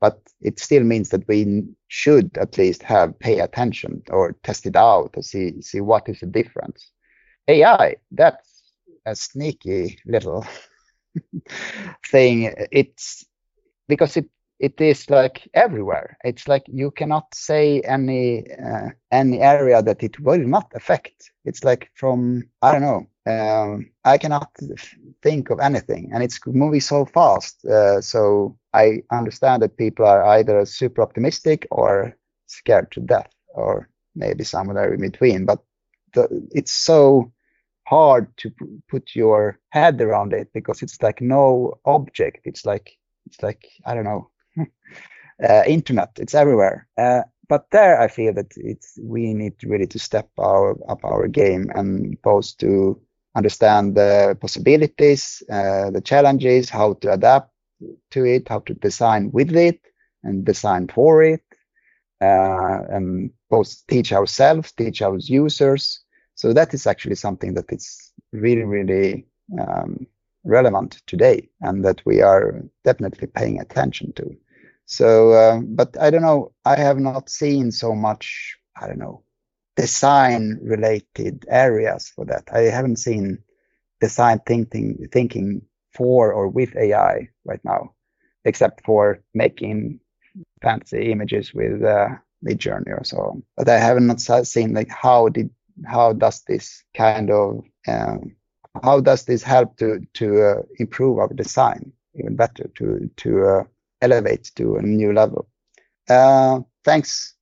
[0.00, 4.76] but it still means that we should at least have pay attention or test it
[4.76, 6.90] out to see see what is the difference.
[7.48, 8.72] AI, that's
[9.06, 10.44] a sneaky little
[12.10, 12.52] thing.
[12.70, 13.24] It's
[13.88, 14.28] because it
[14.58, 16.16] it is like everywhere.
[16.24, 21.30] It's like you cannot say any uh, any area that it will not affect.
[21.44, 23.06] It's like from I don't know.
[23.26, 24.50] Um, I cannot
[25.22, 27.64] think of anything, and it's moving so fast.
[27.64, 33.88] Uh, so I understand that people are either super optimistic or scared to death, or
[34.14, 35.44] maybe somewhere in between.
[35.44, 35.58] But
[36.14, 37.32] the, it's so
[37.86, 38.50] hard to
[38.88, 42.40] put your head around it because it's like no object.
[42.44, 42.96] It's like
[43.26, 44.30] it's like I don't know
[45.48, 46.10] uh, internet.
[46.18, 46.88] It's everywhere.
[46.98, 51.28] Uh, but there, I feel that it's we need really to step our up our
[51.28, 53.00] game and both to
[53.36, 57.50] understand the possibilities, uh, the challenges, how to adapt
[58.10, 59.80] to it, how to design with it,
[60.24, 61.42] and design for it,
[62.20, 66.00] uh, and both teach ourselves, teach our users.
[66.34, 69.26] So that is actually something that is really, really
[69.58, 70.06] um,
[70.44, 74.36] relevant today, and that we are definitely paying attention to.
[74.86, 76.52] So, uh, but I don't know.
[76.64, 78.56] I have not seen so much.
[78.80, 79.22] I don't know
[79.76, 82.44] design related areas for that.
[82.52, 83.38] I haven't seen
[84.00, 85.62] design thinking thinking
[85.94, 87.94] for or with AI right now,
[88.44, 90.00] except for making
[90.62, 92.08] fancy images with uh,
[92.44, 93.42] Midjourney or so on.
[93.56, 95.50] But I have not seen like how did
[95.86, 98.36] how does this kind of um,
[98.82, 103.64] how does this help to to uh, improve our design even better to to uh,
[104.00, 105.48] elevate to a new level.
[106.08, 107.34] Uh, thanks.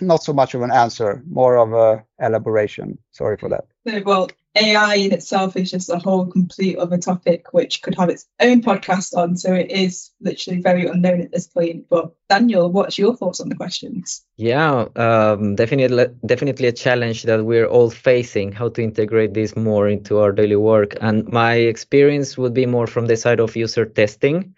[0.00, 2.98] Not so much of an answer, more of a elaboration.
[3.12, 3.66] Sorry for that.
[4.04, 8.26] well, AI in itself is just a whole complete other topic which could have its
[8.38, 9.36] own podcast on.
[9.36, 11.86] So it is literally very unknown at this point.
[11.88, 14.24] But Daniel, what's your thoughts on the questions?
[14.36, 18.52] Yeah, um, definitely, definitely a challenge that we're all facing.
[18.52, 22.86] How to integrate this more into our daily work, and my experience would be more
[22.86, 24.54] from the side of user testing.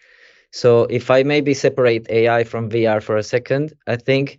[0.60, 4.38] So if I maybe separate AI from VR for a second, I think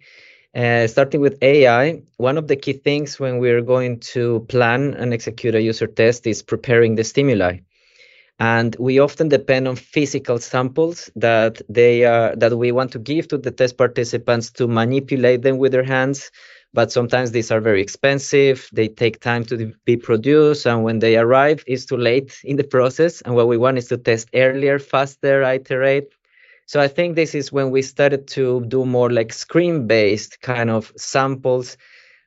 [0.55, 5.13] uh, starting with AI, one of the key things when we're going to plan and
[5.13, 7.59] execute a user test is preparing the stimuli.
[8.39, 13.27] And we often depend on physical samples that they are that we want to give
[13.29, 16.31] to the test participants to manipulate them with their hands.
[16.73, 18.69] But sometimes these are very expensive.
[18.71, 22.63] They take time to be produced, and when they arrive, it's too late in the
[22.63, 23.21] process.
[23.21, 26.13] And what we want is to test earlier, faster, iterate,
[26.67, 30.69] so I think this is when we started to do more like screen based kind
[30.69, 31.77] of samples.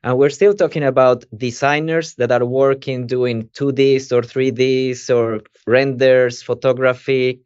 [0.03, 6.41] And we're still talking about designers that are working doing 2Ds or 3Ds or renders,
[6.41, 7.41] photography.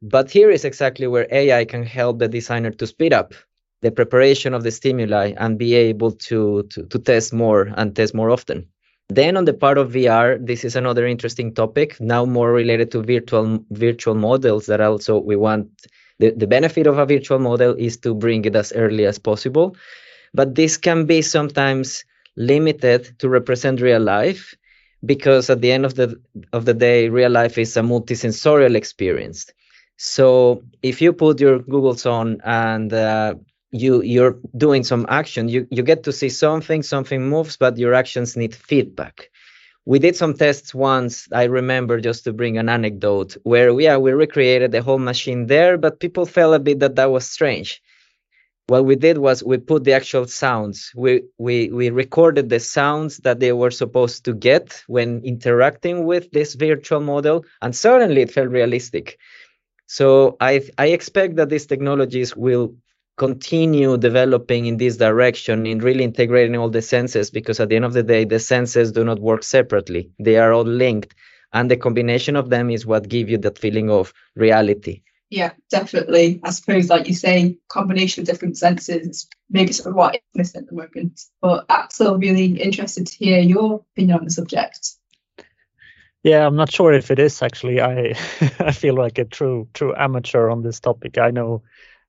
[0.00, 3.34] But here is exactly where AI can help the designer to speed up
[3.82, 8.14] the preparation of the stimuli and be able to, to, to test more and test
[8.14, 8.66] more often.
[9.08, 13.02] Then on the part of VR, this is another interesting topic, now more related to
[13.02, 15.70] virtual virtual models that also we want
[16.18, 19.76] the, the benefit of a virtual model is to bring it as early as possible,
[20.34, 22.04] but this can be sometimes
[22.36, 24.54] limited to represent real life
[25.04, 26.20] because at the end of the
[26.52, 29.46] of the day, real life is a multisensorial experience.
[29.96, 33.34] So if you put your Google's on and uh,
[33.70, 37.94] you you're doing some action, you you get to see something, something moves, but your
[37.94, 39.30] actions need feedback.
[39.84, 44.12] We did some tests once i remember just to bring an anecdote where yeah we
[44.12, 47.80] recreated the whole machine there but people felt a bit that that was strange.
[48.66, 50.92] What we did was we put the actual sounds.
[50.94, 56.30] We we we recorded the sounds that they were supposed to get when interacting with
[56.32, 59.18] this virtual model and suddenly it felt realistic.
[59.86, 62.74] So i i expect that these technologies will
[63.18, 67.84] continue developing in this direction in really integrating all the senses because at the end
[67.84, 70.12] of the day the senses do not work separately.
[70.20, 71.14] They are all linked
[71.52, 75.02] and the combination of them is what give you that feeling of reality.
[75.30, 76.40] Yeah definitely.
[76.44, 80.62] I suppose like you say combination of different senses maybe sort of what is missing
[80.62, 84.92] at the moment but axel really interested to hear your opinion on the subject.
[86.22, 88.14] Yeah i'm not sure if it is actually i
[88.60, 91.18] i feel like a true true amateur on this topic.
[91.18, 91.62] I know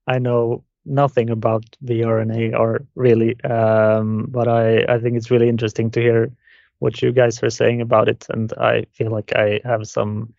[0.05, 5.49] i know nothing about VR and AR really, um, but I, I think it's really
[5.49, 6.31] interesting to hear
[6.79, 10.33] what you guys are saying about it, and I feel like I have some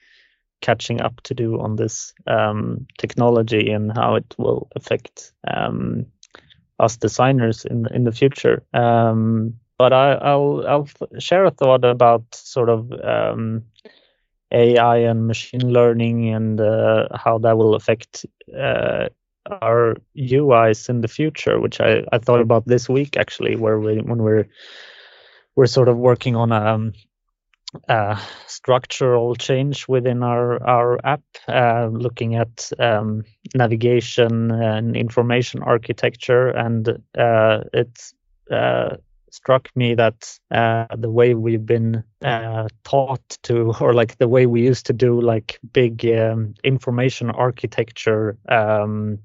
[0.60, 6.06] catching up to do on this um, technology and how it will affect um,
[6.78, 8.62] us designers in in the future.
[8.74, 10.88] Um, but I, will I'll
[11.18, 13.64] share a thought about sort of um,
[14.52, 19.08] AI and machine learning and uh, how that will affect uh,
[19.48, 23.98] our UIs in the future, which I, I thought about this week actually, where we
[23.98, 24.48] when we're
[25.56, 26.92] we're sort of working on a, um,
[27.88, 33.24] a structural change within our our app, uh, looking at um,
[33.54, 37.60] navigation and information architecture, and uh,
[38.50, 38.96] uh,
[39.30, 44.46] struck me that uh, the way we've been uh, taught to, or like the way
[44.46, 49.18] we used to do like big um, information architecture um,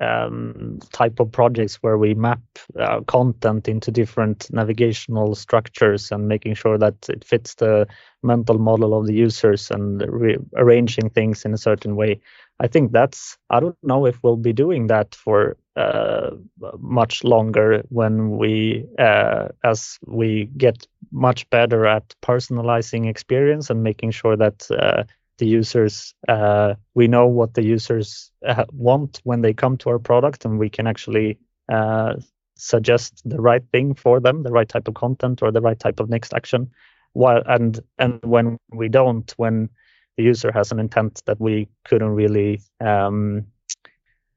[0.00, 2.40] um, type of projects where we map
[2.78, 7.86] uh, content into different navigational structures and making sure that it fits the
[8.22, 12.20] mental model of the users and re- arranging things in a certain way.
[12.60, 16.30] I think that's, I don't know if we'll be doing that for uh,
[16.78, 24.12] much longer when we, uh, as we get much better at personalizing experience and making
[24.12, 25.04] sure that uh,
[25.38, 29.98] the users uh, we know what the users uh, want when they come to our
[29.98, 31.38] product and we can actually
[31.72, 32.14] uh,
[32.56, 36.00] suggest the right thing for them the right type of content or the right type
[36.00, 36.70] of next action.
[37.12, 39.68] While and and when we don't when
[40.16, 43.46] the user has an intent that we couldn't really um,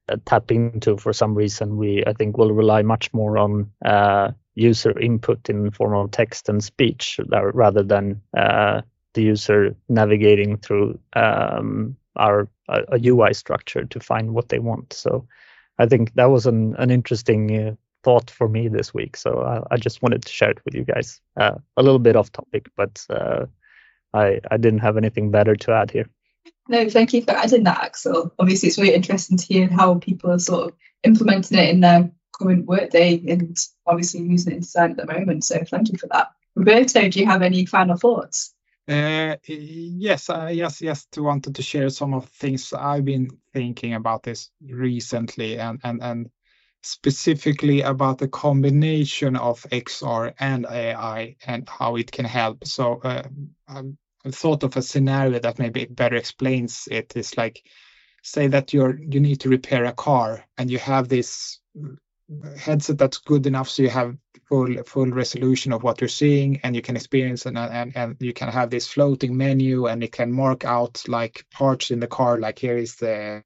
[0.09, 4.31] uh, tap into for some reason we i think will rely much more on uh,
[4.55, 7.19] user input in form of text and speech
[7.53, 8.81] rather than uh,
[9.13, 14.93] the user navigating through um, our a, UI structure to find what they want.
[14.93, 15.27] So
[15.79, 19.17] I think that was an, an interesting uh, thought for me this week.
[19.17, 21.21] So I, I, just wanted to share it with you guys.
[21.35, 23.45] Uh, a little bit off topic, but uh,
[24.13, 26.09] I, I didn't have anything better to add here.
[26.69, 28.33] No, thank you for adding that, Axel.
[28.39, 32.11] Obviously, it's really interesting to hear how people are sort of implementing it in their
[32.33, 35.43] current workday and obviously using it in design at the moment.
[35.43, 36.31] So thank you for that.
[36.55, 38.53] Roberto, do you have any final thoughts?
[38.88, 41.07] Uh, yes, I yes, yes.
[41.17, 46.01] Wanted to share some of the things I've been thinking about this recently, and and
[46.01, 46.29] and
[46.83, 52.65] specifically about the combination of XR and AI and how it can help.
[52.65, 53.23] So uh,
[53.67, 53.95] I've
[54.31, 57.13] thought of a scenario that maybe better explains it.
[57.17, 57.61] It's like,
[58.23, 61.59] say that you're you need to repair a car and you have this
[62.57, 64.17] headset that's good enough so you have
[64.49, 68.34] full full resolution of what you're seeing and you can experience and, and and you
[68.34, 72.38] can have this floating menu and it can mark out like parts in the car
[72.38, 73.43] like here is the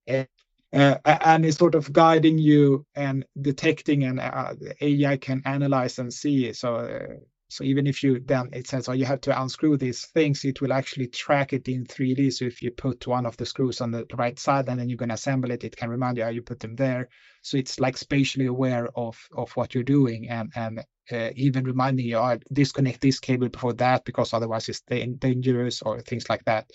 [0.73, 6.13] uh, and it's sort of guiding you and detecting and uh, AI can analyze and
[6.13, 6.53] see.
[6.53, 7.15] So uh,
[7.51, 10.61] so even if you then it says oh you have to unscrew these things it
[10.61, 13.91] will actually track it in 3d so if you put one of the screws on
[13.91, 16.29] the right side and then you're going to assemble it it can remind you how
[16.29, 17.09] you put them there.
[17.41, 20.79] So it's like spatially aware of of what you're doing and and
[21.11, 26.01] uh, even reminding you oh, disconnect this cable before that because otherwise it's dangerous or
[26.01, 26.69] things like that.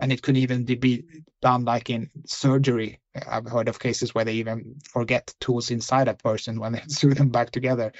[0.00, 1.04] And it could even be
[1.42, 3.00] done like in surgery.
[3.28, 7.14] I've heard of cases where they even forget tools inside a person when they screw
[7.14, 7.92] them back together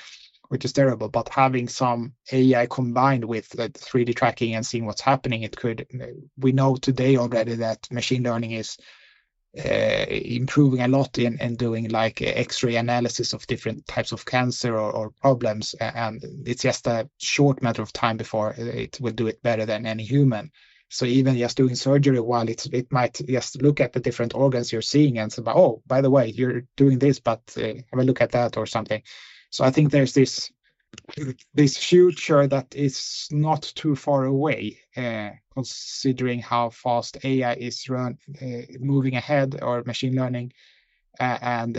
[0.51, 1.09] which is terrible.
[1.09, 5.86] But having some AI combined with the 3D tracking and seeing what's happening, it could.
[6.36, 8.76] We know today already that machine learning is
[9.57, 14.76] uh, improving a lot in, in doing like X-ray analysis of different types of cancer
[14.76, 19.28] or, or, problems, and it's just a short matter of time before it will do
[19.28, 20.51] it better than any human.
[20.88, 24.72] So even just doing surgery, while it's it might just look at the different organs
[24.72, 28.05] you're seeing and say, oh, by the way, you're doing this, but uh, have a
[28.05, 29.01] look at that or something.
[29.51, 30.51] So I think there's this
[31.55, 38.18] this future that is not too far away, uh, considering how fast AI is run
[38.40, 40.53] uh, moving ahead or machine learning,
[41.18, 41.76] uh, and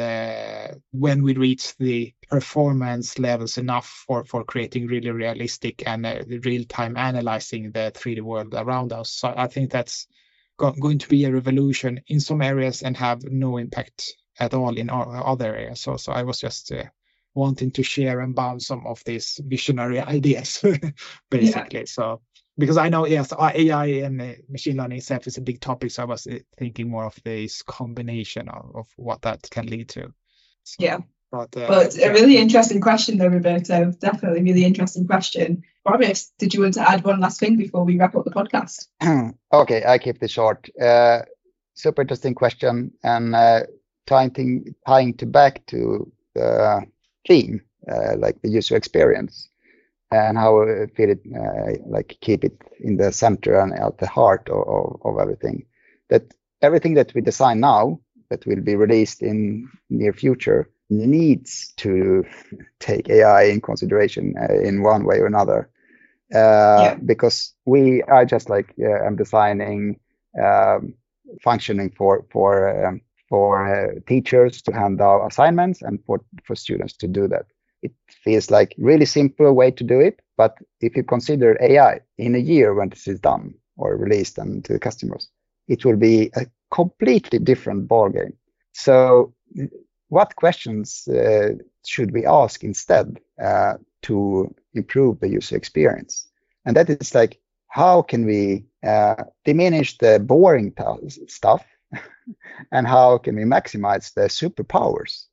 [0.92, 6.64] when we reach the performance levels enough for for creating really realistic and uh, real
[6.66, 9.10] time analyzing the 3D world around us.
[9.10, 10.08] So I think that's
[10.58, 14.78] go- going to be a revolution in some areas and have no impact at all
[14.78, 15.82] in other areas.
[15.82, 16.84] So so I was just uh,
[17.34, 20.64] wanting to share and bounce some of these visionary ideas,
[21.30, 21.80] basically.
[21.80, 21.86] Yeah.
[21.86, 22.22] So
[22.58, 26.04] because I know yes, AI and uh, machine learning itself is a big topic, so
[26.04, 30.14] I was uh, thinking more of this combination of, of what that can lead to.
[30.64, 31.00] So, yeah.
[31.32, 33.92] But, uh, but a really interesting question though, Roberto.
[33.92, 35.64] Definitely really interesting question.
[35.86, 38.88] Boris, did you want to add one last thing before we wrap up the podcast?
[39.54, 40.70] okay, I keep this short.
[40.80, 41.20] Uh,
[41.74, 43.62] super interesting question and uh,
[44.06, 46.86] tying, tying to back to the
[47.28, 49.50] theme, uh, like the user experience,
[50.12, 50.66] and how
[50.96, 55.02] fit it, uh, like keep it in the center and at the heart of, of,
[55.06, 55.66] of, everything.
[56.10, 58.00] That everything that we design now,
[58.30, 62.26] that will be released in near future, needs to
[62.80, 65.70] take AI in consideration uh, in one way or another.
[66.34, 66.96] Uh, yeah.
[67.06, 70.00] Because we are just like uh, I'm designing
[70.42, 70.94] um,
[71.42, 73.02] functioning for for um,
[73.32, 77.46] for uh, teachers to hand out assignments and for, for students to do that.
[77.82, 77.94] It
[78.26, 82.40] feels like really simple way to do it, but if you consider AI in a
[82.40, 85.30] year when this is done or released and to the customers,
[85.70, 88.34] it will be a completely different ballgame.
[88.74, 89.34] So,
[90.10, 91.52] what questions uh,
[91.88, 96.28] should we ask instead uh, to improve the user experience?
[96.66, 101.66] And that is like, how can we uh, diminish the boring t- stuff
[102.72, 105.26] and how can we maximize the superpowers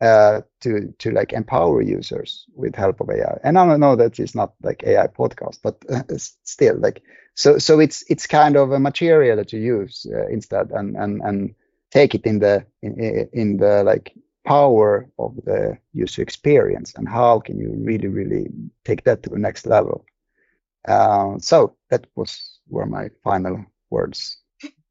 [0.00, 3.38] uh, to to like empower users with help of AI.
[3.44, 6.02] And I don't know that it's not like AI podcast, but uh,
[6.44, 7.02] still like
[7.34, 11.22] so so it's it's kind of a material that you use uh, instead and and
[11.22, 11.54] and
[11.90, 14.14] take it in the in, in the like
[14.46, 18.48] power of the user experience and how can you really really
[18.84, 20.04] take that to the next level.
[20.88, 24.39] Uh, so that was were my final words.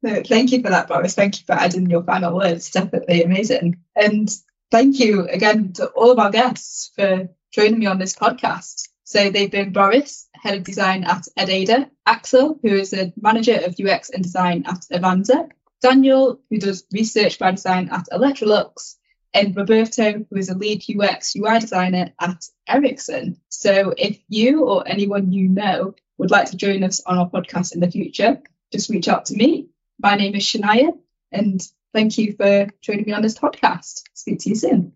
[0.02, 1.14] No, thank you for that, Boris.
[1.14, 2.70] Thank you for adding your final words.
[2.70, 3.80] Definitely amazing.
[3.94, 4.30] And
[4.70, 8.88] thank you again to all of our guests for joining me on this podcast.
[9.04, 13.78] So they've been Boris, head of design at Edaider, Axel, who is a manager of
[13.78, 15.50] UX and design at Avanza,
[15.82, 18.96] Daniel, who does research by design at Electrolux,
[19.34, 23.40] and Roberto, who is a lead UX UI designer at Ericsson.
[23.48, 27.74] So if you or anyone you know would like to join us on our podcast
[27.74, 28.40] in the future,
[28.72, 29.68] just reach out to me
[30.02, 30.98] my name is Shania,
[31.32, 31.60] and
[31.92, 34.02] thank you for joining me on this podcast.
[34.14, 34.92] Speak to you soon.